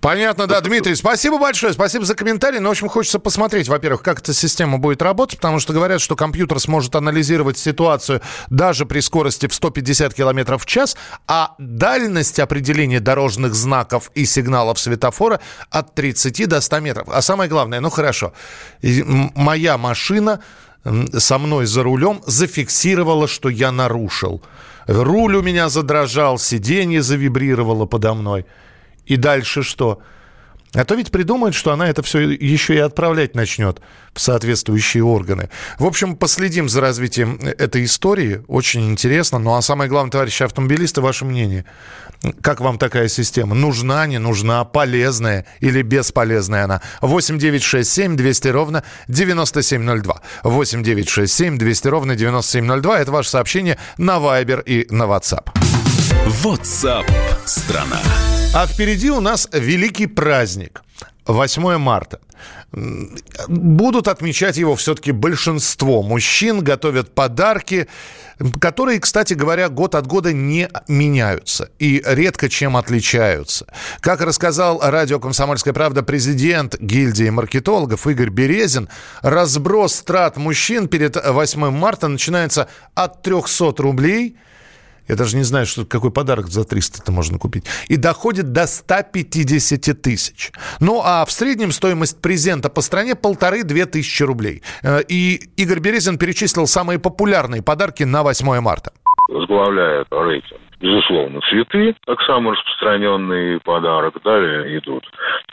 Понятно, 0.00 0.46
да, 0.46 0.60
Дмитрий. 0.62 0.94
Спасибо 0.94 1.38
большое, 1.38 1.74
спасибо 1.74 2.06
за 2.06 2.14
комментарий. 2.14 2.58
Но, 2.58 2.70
в 2.70 2.72
общем, 2.72 2.88
хочется 2.88 3.18
посмотреть, 3.18 3.68
во-первых, 3.68 4.02
как 4.02 4.20
эта 4.20 4.32
система 4.32 4.78
будет 4.78 5.02
работать, 5.02 5.36
потому 5.36 5.60
что 5.60 5.74
говорят, 5.74 6.00
что 6.00 6.16
компьютер 6.16 6.58
сможет 6.58 6.94
анализировать 6.96 7.58
ситуацию 7.58 8.22
даже 8.48 8.86
при 8.86 9.00
скорости 9.00 9.46
в 9.46 9.54
150 9.54 10.14
км 10.14 10.56
в 10.56 10.64
час, 10.64 10.96
а 11.26 11.54
дальность 11.58 12.40
определения 12.40 13.00
дорожных 13.00 13.54
знаков 13.54 14.10
и 14.14 14.24
сигналов 14.24 14.78
светофора 14.78 15.40
от 15.70 15.94
30 15.94 16.48
до 16.48 16.62
100 16.62 16.80
метров. 16.80 17.08
А 17.12 17.20
самое 17.20 17.50
главное, 17.50 17.80
ну 17.80 17.90
хорошо, 17.90 18.32
моя 18.82 19.76
машина 19.76 20.40
со 21.14 21.38
мной 21.38 21.66
за 21.66 21.82
рулем 21.82 22.22
зафиксировала, 22.26 23.28
что 23.28 23.50
я 23.50 23.70
нарушил. 23.70 24.42
Руль 24.86 25.36
у 25.36 25.42
меня 25.42 25.68
задрожал, 25.68 26.38
сиденье 26.38 27.02
завибрировало 27.02 27.84
подо 27.84 28.14
мной. 28.14 28.46
И 29.10 29.16
дальше 29.16 29.64
что? 29.64 30.00
А 30.72 30.84
то 30.84 30.94
ведь 30.94 31.10
придумают, 31.10 31.56
что 31.56 31.72
она 31.72 31.88
это 31.88 32.00
все 32.04 32.20
еще 32.20 32.76
и 32.76 32.78
отправлять 32.78 33.34
начнет 33.34 33.80
в 34.14 34.20
соответствующие 34.20 35.02
органы. 35.02 35.50
В 35.80 35.84
общем, 35.84 36.14
последим 36.14 36.68
за 36.68 36.80
развитием 36.80 37.40
этой 37.42 37.84
истории. 37.86 38.44
Очень 38.46 38.88
интересно. 38.88 39.40
Ну 39.40 39.56
а 39.56 39.62
самое 39.62 39.90
главное, 39.90 40.12
товарищи 40.12 40.44
автомобилисты, 40.44 41.00
ваше 41.00 41.24
мнение. 41.24 41.64
Как 42.40 42.60
вам 42.60 42.78
такая 42.78 43.08
система? 43.08 43.56
Нужна, 43.56 44.06
не 44.06 44.18
нужна, 44.18 44.64
полезная 44.64 45.44
или 45.58 45.82
бесполезная 45.82 46.64
она? 46.66 46.82
8 47.00 47.36
9 47.36 47.64
6 47.64 47.90
7 47.90 48.16
200 48.16 48.48
ровно 48.48 48.84
9702. 49.08 50.20
8 50.44 50.82
9 50.84 51.08
6 51.08 51.32
7 51.32 51.58
200 51.58 51.88
ровно 51.88 52.14
9702. 52.14 53.00
Это 53.00 53.10
ваше 53.10 53.30
сообщение 53.30 53.76
на 53.98 54.18
Viber 54.18 54.62
и 54.62 54.86
на 54.94 55.04
WhatsApp. 55.04 55.48
WhatsApp 56.44 57.10
страна. 57.44 58.00
А 58.52 58.66
впереди 58.66 59.10
у 59.10 59.20
нас 59.20 59.48
великий 59.52 60.08
праздник. 60.08 60.82
8 61.26 61.78
марта. 61.78 62.18
Будут 63.46 64.08
отмечать 64.08 64.56
его 64.56 64.74
все-таки 64.74 65.12
большинство 65.12 66.02
мужчин, 66.02 66.60
готовят 66.60 67.14
подарки, 67.14 67.86
которые, 68.60 68.98
кстати 68.98 69.34
говоря, 69.34 69.68
год 69.68 69.94
от 69.94 70.08
года 70.08 70.32
не 70.32 70.68
меняются 70.88 71.70
и 71.78 72.02
редко 72.04 72.48
чем 72.48 72.76
отличаются. 72.76 73.66
Как 74.00 74.20
рассказал 74.20 74.80
радио 74.82 75.20
«Комсомольская 75.20 75.72
правда» 75.72 76.02
президент 76.02 76.76
гильдии 76.80 77.30
маркетологов 77.30 78.08
Игорь 78.08 78.30
Березин, 78.30 78.88
разброс 79.22 80.02
трат 80.02 80.36
мужчин 80.36 80.88
перед 80.88 81.16
8 81.24 81.70
марта 81.70 82.08
начинается 82.08 82.66
от 82.96 83.22
300 83.22 83.74
рублей– 83.78 84.36
я 85.10 85.16
даже 85.16 85.36
не 85.36 85.42
знаю, 85.42 85.66
что, 85.66 85.84
какой 85.84 86.12
подарок 86.12 86.46
за 86.46 86.64
300 86.64 87.02
это 87.02 87.10
можно 87.10 87.36
купить. 87.36 87.64
И 87.88 87.96
доходит 87.96 88.52
до 88.52 88.68
150 88.68 90.00
тысяч. 90.00 90.52
Ну, 90.78 91.02
а 91.04 91.24
в 91.24 91.32
среднем 91.32 91.72
стоимость 91.72 92.22
презента 92.22 92.68
по 92.70 92.80
стране 92.80 93.16
полторы-две 93.16 93.86
тысячи 93.86 94.22
рублей. 94.22 94.62
Э, 94.84 95.00
и 95.08 95.50
Игорь 95.56 95.80
Березин 95.80 96.16
перечислил 96.16 96.68
самые 96.68 97.00
популярные 97.00 97.60
подарки 97.60 98.04
на 98.04 98.22
8 98.22 98.60
марта. 98.60 98.92
возглавляет 99.28 100.06
рейтинг. 100.12 100.60
Безусловно, 100.80 101.40
цветы, 101.42 101.94
как 102.06 102.22
самый 102.22 102.54
распространенный 102.54 103.60
подарок. 103.60 104.14
Далее 104.24 104.78
идут 104.78 105.04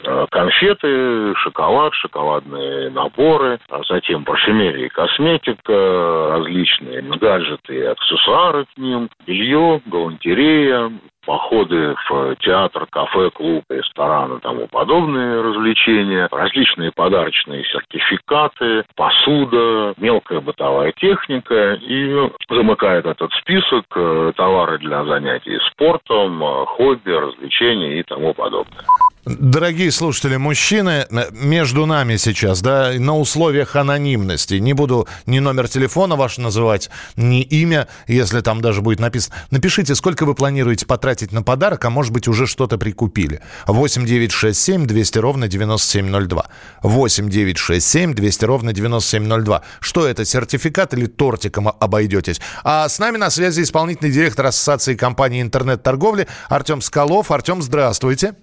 э, 0.03 0.25
конфеты, 0.31 1.35
шоколад, 1.35 1.93
шоколадные 1.95 2.89
наборы, 2.91 3.59
а 3.69 3.81
затем 3.89 4.23
парфюмерия 4.23 4.85
и 4.85 4.89
косметика, 4.89 6.29
различные 6.31 7.01
гаджеты 7.01 7.75
и 7.75 7.81
аксессуары 7.81 8.65
к 8.73 8.77
ним, 8.77 9.09
белье, 9.25 9.81
галантерея, 9.85 10.91
походы 11.27 11.93
в 12.09 12.35
театр, 12.37 12.87
кафе, 12.89 13.29
клуб, 13.31 13.65
ресторан 13.69 14.37
и 14.37 14.39
тому 14.39 14.65
подобные 14.67 15.41
развлечения, 15.41 16.29
различные 16.31 16.93
подарочные 16.93 17.65
сертификаты, 17.65 18.85
посуда, 18.95 19.93
мелкая 19.97 20.39
бытовая 20.39 20.93
техника 20.93 21.73
и 21.73 22.29
замыкает 22.49 23.05
этот 23.05 23.33
список 23.33 23.83
э, 23.93 24.31
товары 24.37 24.77
для 24.79 25.03
занятий 25.03 25.59
спортом, 25.69 26.41
э, 26.41 26.65
хобби, 26.65 27.11
развлечений 27.11 27.99
и 27.99 28.03
тому 28.03 28.33
подобное. 28.33 28.85
Дорогие 29.27 29.91
слушатели, 29.91 30.37
мужчины, 30.37 31.05
между 31.31 31.85
нами 31.85 32.15
сейчас, 32.15 32.61
да, 32.61 32.93
на 32.97 33.17
условиях 33.17 33.75
анонимности. 33.75 34.55
Не 34.55 34.73
буду 34.73 35.07
ни 35.25 35.39
номер 35.39 35.67
телефона 35.67 36.15
ваш 36.15 36.37
называть, 36.37 36.89
ни 37.17 37.41
имя, 37.41 37.87
если 38.07 38.39
там 38.39 38.61
даже 38.61 38.81
будет 38.81 38.99
написано. 38.99 39.35
Напишите, 39.51 39.95
сколько 39.95 40.25
вы 40.25 40.33
планируете 40.33 40.85
потратить 40.85 41.33
на 41.33 41.43
подарок, 41.43 41.83
а 41.83 41.89
может 41.89 42.13
быть 42.13 42.27
уже 42.27 42.47
что-то 42.47 42.77
прикупили. 42.77 43.41
8 43.67 44.05
9 44.05 44.31
6 44.31 44.57
7 44.59 44.85
200 44.87 45.19
ровно 45.19 45.47
9702. 45.47 46.45
8 46.83 47.29
9 47.29 47.57
6 47.57 47.85
7 47.85 48.13
200 48.13 48.45
ровно 48.45 48.73
9702. 48.73 49.61
Что 49.81 50.07
это, 50.07 50.23
сертификат 50.23 50.93
или 50.93 51.05
тортиком 51.05 51.67
обойдетесь? 51.67 52.39
А 52.63 52.87
с 52.87 52.97
нами 52.99 53.17
на 53.17 53.29
связи 53.29 53.61
исполнительный 53.61 54.11
директор 54.11 54.45
Ассоциации 54.45 54.95
компании 54.95 55.41
интернет-торговли 55.41 56.27
Артем 56.47 56.81
Скалов. 56.81 57.31
Артем, 57.31 57.61
здравствуйте. 57.61 58.35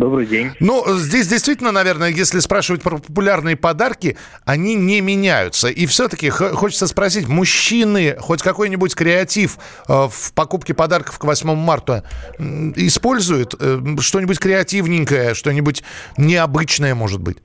Добрый 0.00 0.24
день. 0.24 0.52
Ну, 0.60 0.82
здесь 0.96 1.28
действительно, 1.28 1.72
наверное, 1.72 2.08
если 2.08 2.38
спрашивать 2.38 2.82
про 2.82 2.96
популярные 2.96 3.54
подарки, 3.54 4.16
они 4.46 4.74
не 4.74 5.02
меняются. 5.02 5.68
И 5.68 5.84
все-таки 5.84 6.30
хочется 6.30 6.86
спросить, 6.86 7.28
мужчины 7.28 8.16
хоть 8.18 8.40
какой-нибудь 8.40 8.94
креатив 8.94 9.58
э, 9.58 9.92
в 9.92 10.32
покупке 10.34 10.72
подарков 10.72 11.18
к 11.18 11.24
8 11.24 11.54
марта 11.54 12.04
используют? 12.38 13.54
Э, 13.60 13.78
что-нибудь 14.00 14.38
креативненькое, 14.38 15.34
что-нибудь 15.34 15.84
необычное, 16.16 16.94
может 16.94 17.20
быть? 17.20 17.36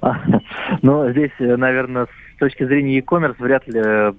Ну, 0.80 1.10
здесь, 1.10 1.32
э, 1.38 1.56
наверное, 1.56 2.06
с 2.06 2.38
точки 2.38 2.64
зрения 2.64 2.96
e-commerce 2.96 3.36
вряд 3.38 3.66
ли 3.68 4.14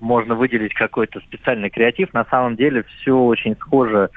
можно 0.00 0.34
выделить 0.34 0.72
какой-то 0.72 1.20
специальный 1.20 1.68
креатив. 1.68 2.14
На 2.14 2.24
самом 2.26 2.56
деле 2.56 2.84
все 2.84 3.14
очень 3.14 3.56
схоже 3.56 4.08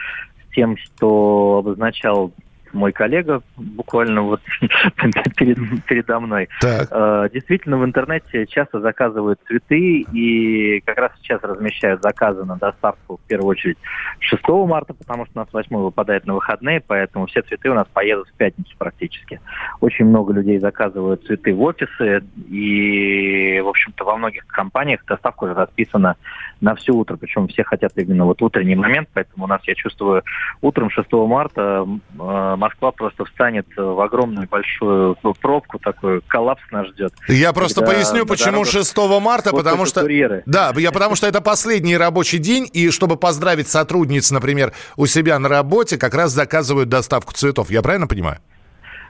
с 0.45 0.55
тем, 0.55 0.77
что 0.77 1.57
обозначал 1.59 2.31
мой 2.73 2.91
коллега 2.91 3.41
буквально 3.55 4.21
вот 4.21 4.41
перед, 5.37 5.57
передо 5.85 6.19
мной. 6.19 6.49
Так. 6.61 6.87
Э, 6.91 7.29
действительно, 7.31 7.77
в 7.77 7.85
интернете 7.85 8.45
часто 8.47 8.79
заказывают 8.79 9.39
цветы, 9.47 10.05
и 10.11 10.81
как 10.85 10.97
раз 10.97 11.11
сейчас 11.21 11.41
размещают 11.43 12.01
заказы 12.01 12.43
на 12.45 12.57
доставку 12.57 13.17
в 13.17 13.27
первую 13.27 13.49
очередь 13.49 13.77
6 14.19 14.43
марта, 14.47 14.93
потому 14.93 15.25
что 15.25 15.39
у 15.39 15.43
нас 15.43 15.53
8 15.53 15.75
выпадает 15.77 16.25
на 16.25 16.33
выходные, 16.33 16.81
поэтому 16.85 17.27
все 17.27 17.41
цветы 17.41 17.69
у 17.69 17.73
нас 17.73 17.87
поедут 17.91 18.27
в 18.29 18.33
пятницу 18.33 18.73
практически. 18.77 19.39
Очень 19.81 20.05
много 20.05 20.33
людей 20.33 20.59
заказывают 20.59 21.25
цветы 21.25 21.53
в 21.53 21.61
офисы, 21.61 22.23
и, 22.49 23.61
в 23.63 23.67
общем-то, 23.67 24.03
во 24.03 24.17
многих 24.17 24.45
компаниях 24.47 25.05
доставка 25.05 25.45
уже 25.45 25.53
расписана 25.53 26.15
на 26.61 26.75
все 26.75 26.93
утро, 26.93 27.17
причем 27.17 27.47
все 27.47 27.63
хотят 27.63 27.91
именно 27.95 28.25
вот 28.25 28.41
утренний 28.41 28.75
момент, 28.75 29.09
поэтому 29.13 29.45
у 29.45 29.47
нас, 29.47 29.61
я 29.67 29.75
чувствую, 29.75 30.23
утром 30.61 30.89
6 30.89 31.11
марта 31.11 31.85
э, 32.19 32.55
Москва 32.57 32.91
просто 32.91 33.25
встанет 33.25 33.65
в 33.75 34.01
огромную 34.01 34.47
большую 34.47 35.15
пробку, 35.41 35.79
такой 35.79 36.21
коллапс 36.21 36.61
нас 36.71 36.87
ждет. 36.87 37.13
Я 37.27 37.53
просто 37.53 37.81
поясню, 37.81 38.25
почему 38.25 38.65
6 38.65 38.97
марта, 39.21 39.51
потому 39.51 39.85
что... 39.85 40.01
Курьеры. 40.01 40.43
Да, 40.45 40.73
я 40.75 40.91
потому 40.91 41.15
что 41.15 41.27
это 41.27 41.41
последний 41.41 41.97
рабочий 41.97 42.39
день, 42.39 42.69
и 42.73 42.89
чтобы 42.89 43.17
поздравить 43.17 43.67
сотрудниц, 43.67 44.31
например, 44.31 44.73
у 44.95 45.05
себя 45.05 45.39
на 45.39 45.49
работе, 45.49 45.97
как 45.97 46.13
раз 46.13 46.31
заказывают 46.31 46.89
доставку 46.89 47.33
цветов. 47.33 47.69
Я 47.69 47.81
правильно 47.81 48.07
понимаю? 48.07 48.39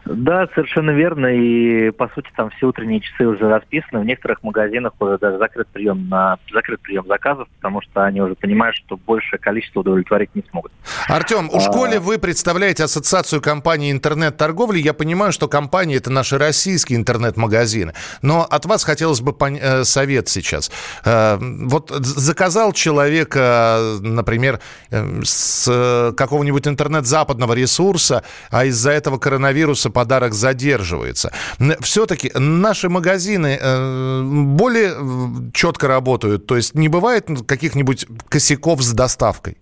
Да, 0.10 0.48
совершенно 0.54 0.91
верно. 0.91 1.28
И 1.28 1.91
по 1.91 2.10
сути 2.10 2.30
там 2.36 2.50
все 2.52 2.67
утренние 2.67 3.02
часы 3.02 3.26
уже 3.26 3.48
расписаны. 3.48 4.00
В 4.02 4.06
некоторых 4.06 4.43
магазинах 4.43 4.93
уже 5.00 5.17
даже 5.17 5.38
закрыт 5.38 5.67
прием 5.67 6.08
на 6.10 6.38
закрыт 6.52 6.80
прием 6.82 7.06
заказов, 7.08 7.48
потому 7.58 7.82
что 7.82 8.06
они 8.06 8.22
уже 8.22 8.36
понимают, 8.36 8.76
что 8.76 8.98
большее 8.98 9.39
количество 9.39 9.82
удовлетворить 9.82 10.34
не 10.36 10.43
смогут. 10.50 10.72
Артем, 11.08 11.50
у 11.52 11.58
а... 11.58 11.60
школе 11.60 12.00
вы 12.00 12.17
представляете 12.17 12.84
ассоциацию 12.84 13.41
компаний 13.41 13.91
интернет-торговли. 13.91 14.80
Я 14.80 14.93
понимаю, 14.93 15.32
что 15.32 15.48
компании 15.48 15.98
это 15.98 16.10
наши 16.12 16.38
российские 16.38 16.98
интернет-магазины. 17.00 17.93
Но 18.22 18.43
от 18.43 18.65
вас 18.65 18.84
хотелось 18.84 19.22
бы 19.22 19.34
пон... 19.34 19.58
Э, 19.62 19.84
совет 19.84 20.30
сейчас. 20.30 20.72
Э, 21.06 21.38
вот 21.39 21.89
заказал 21.89 22.74
человек, 22.74 23.36
например, 23.36 24.60
э, 24.91 25.22
с 25.24 26.13
какого-нибудь 26.15 26.67
интернет-западного 26.67 27.54
ресурса, 27.54 28.24
а 28.50 28.65
из-за 28.65 28.91
этого 28.91 29.17
коронавируса 29.17 29.89
подарок 29.98 30.34
задерживается. 30.34 31.32
Все-таки 31.80 32.32
наши 32.38 32.88
магазины 32.88 33.58
э, 33.60 34.22
более 34.22 34.92
э, 34.92 35.52
четко 35.54 35.88
работают, 35.88 36.46
то 36.46 36.56
есть 36.56 36.76
не 36.76 36.88
бывает 36.88 37.28
каких-нибудь 37.48 38.06
косяков 38.30 38.84
с 38.84 38.94
доставкой? 38.94 39.58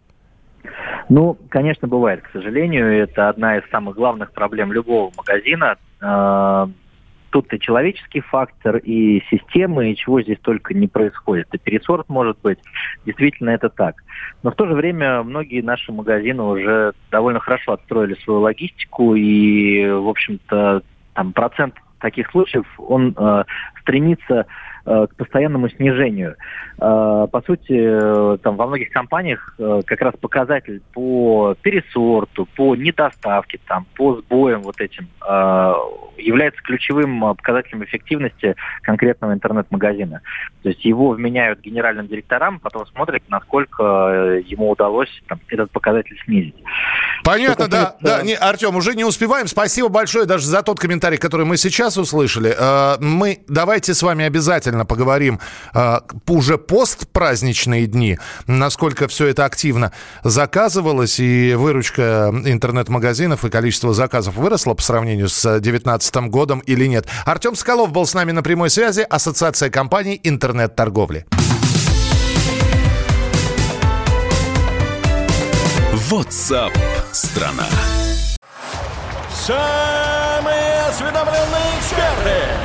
Ну, 1.08 1.38
конечно, 1.50 1.88
бывает, 1.88 2.22
к 2.22 2.32
сожалению. 2.34 3.02
Это 3.04 3.30
одна 3.30 3.58
из 3.60 3.64
самых 3.72 3.96
главных 3.96 4.34
проблем 4.34 4.74
любого 4.74 5.10
магазина. 5.16 5.78
Тут 7.36 7.54
и 7.54 7.60
человеческий 7.60 8.22
фактор, 8.22 8.78
и 8.78 9.22
системы, 9.30 9.92
и 9.92 9.96
чего 9.98 10.22
здесь 10.22 10.40
только 10.40 10.74
не 10.74 10.88
происходит. 10.88 11.54
И 11.54 11.58
пересорт 11.58 12.08
может 12.08 12.38
быть. 12.42 12.60
Действительно, 13.06 13.50
это 13.50 13.68
так. 13.68 13.96
Но 14.42 14.52
в 14.52 14.56
то 14.56 14.66
же 14.66 14.74
время 14.74 15.22
многие 15.22 15.60
наши 15.60 15.92
магазины 15.92 16.42
уже 16.42 16.94
довольно 17.12 17.42
хорошо 17.42 17.74
отстроили 17.74 18.14
свою 18.24 18.40
логистику, 18.40 19.16
и, 19.16 19.86
в 19.86 20.08
общем-то, 20.08 20.82
там 21.14 21.34
процент 21.34 21.76
таких 22.00 22.32
случаев, 22.32 22.66
он 22.78 23.14
э, 23.18 23.44
стремится 23.82 24.46
к 24.86 25.16
постоянному 25.18 25.70
снижению. 25.70 26.36
Э, 26.78 27.28
по 27.32 27.42
сути, 27.46 27.74
э, 27.74 28.38
там 28.44 28.58
во 28.58 28.68
многих 28.68 28.90
компаниях 28.92 29.56
как 29.58 30.02
раз 30.02 30.14
показатель 30.20 30.82
по 30.94 31.56
пересорту, 31.62 32.48
по 32.56 32.76
недоставке, 32.76 33.60
там, 33.68 33.86
по 33.96 34.16
сбоям 34.18 34.62
вот 34.62 34.80
этим 34.82 35.08
является 36.18 36.62
ключевым 36.62 37.36
показателем 37.36 37.84
эффективности 37.84 38.56
конкретного 38.82 39.34
интернет-магазина. 39.34 40.22
То 40.64 40.70
есть 40.70 40.84
его 40.86 41.10
вменяют 41.10 41.62
генеральным 41.62 42.08
директорам, 42.08 42.60
потом 42.60 42.86
смотрят, 42.88 43.24
насколько 43.28 43.84
ему 44.46 44.70
удалось 44.70 45.10
там, 45.28 45.40
этот 45.50 45.72
показатель 45.72 46.18
снизить. 46.26 46.56
Понятно, 47.24 47.68
да. 47.68 47.96
да. 48.02 48.22
Не, 48.24 48.36
Артем, 48.36 48.76
уже 48.76 48.96
не 48.96 49.04
успеваем. 49.04 49.48
Спасибо 49.48 49.90
большое 49.90 50.26
даже 50.26 50.46
за 50.46 50.64
тот 50.64 50.80
комментарий, 50.80 51.18
который 51.18 51.46
мы 51.46 51.58
сейчас 51.58 51.98
услышали. 51.98 52.56
Мы 53.02 53.40
давайте 53.48 53.94
с 53.94 54.02
вами 54.02 54.26
обязательно 54.26 54.75
обязательно 54.76 54.86
поговорим 54.86 55.40
э, 55.74 56.00
уже 56.28 56.58
постпраздничные 56.58 57.88
дни, 57.88 58.18
насколько 58.48 59.08
все 59.08 59.28
это 59.28 59.46
активно 59.46 59.92
заказывалось, 60.24 61.20
и 61.20 61.54
выручка 61.56 62.32
интернет-магазинов 62.46 63.46
и 63.46 63.50
количество 63.50 63.94
заказов 63.94 64.36
выросло 64.36 64.74
по 64.74 64.82
сравнению 64.82 65.30
с 65.30 65.42
2019 65.42 66.16
годом 66.30 66.60
или 66.60 66.86
нет. 66.86 67.08
Артем 67.26 67.56
Скалов 67.56 67.92
был 67.92 68.06
с 68.06 68.14
нами 68.14 68.32
на 68.32 68.44
прямой 68.44 68.70
связи, 68.70 69.02
Ассоциация 69.10 69.70
компаний 69.70 70.20
интернет-торговли. 70.24 71.26
WhatsApp 76.10 76.72
страна. 77.12 77.68
Самые 79.34 80.82
осведомленные 80.90 81.80
эксперты 81.80 82.65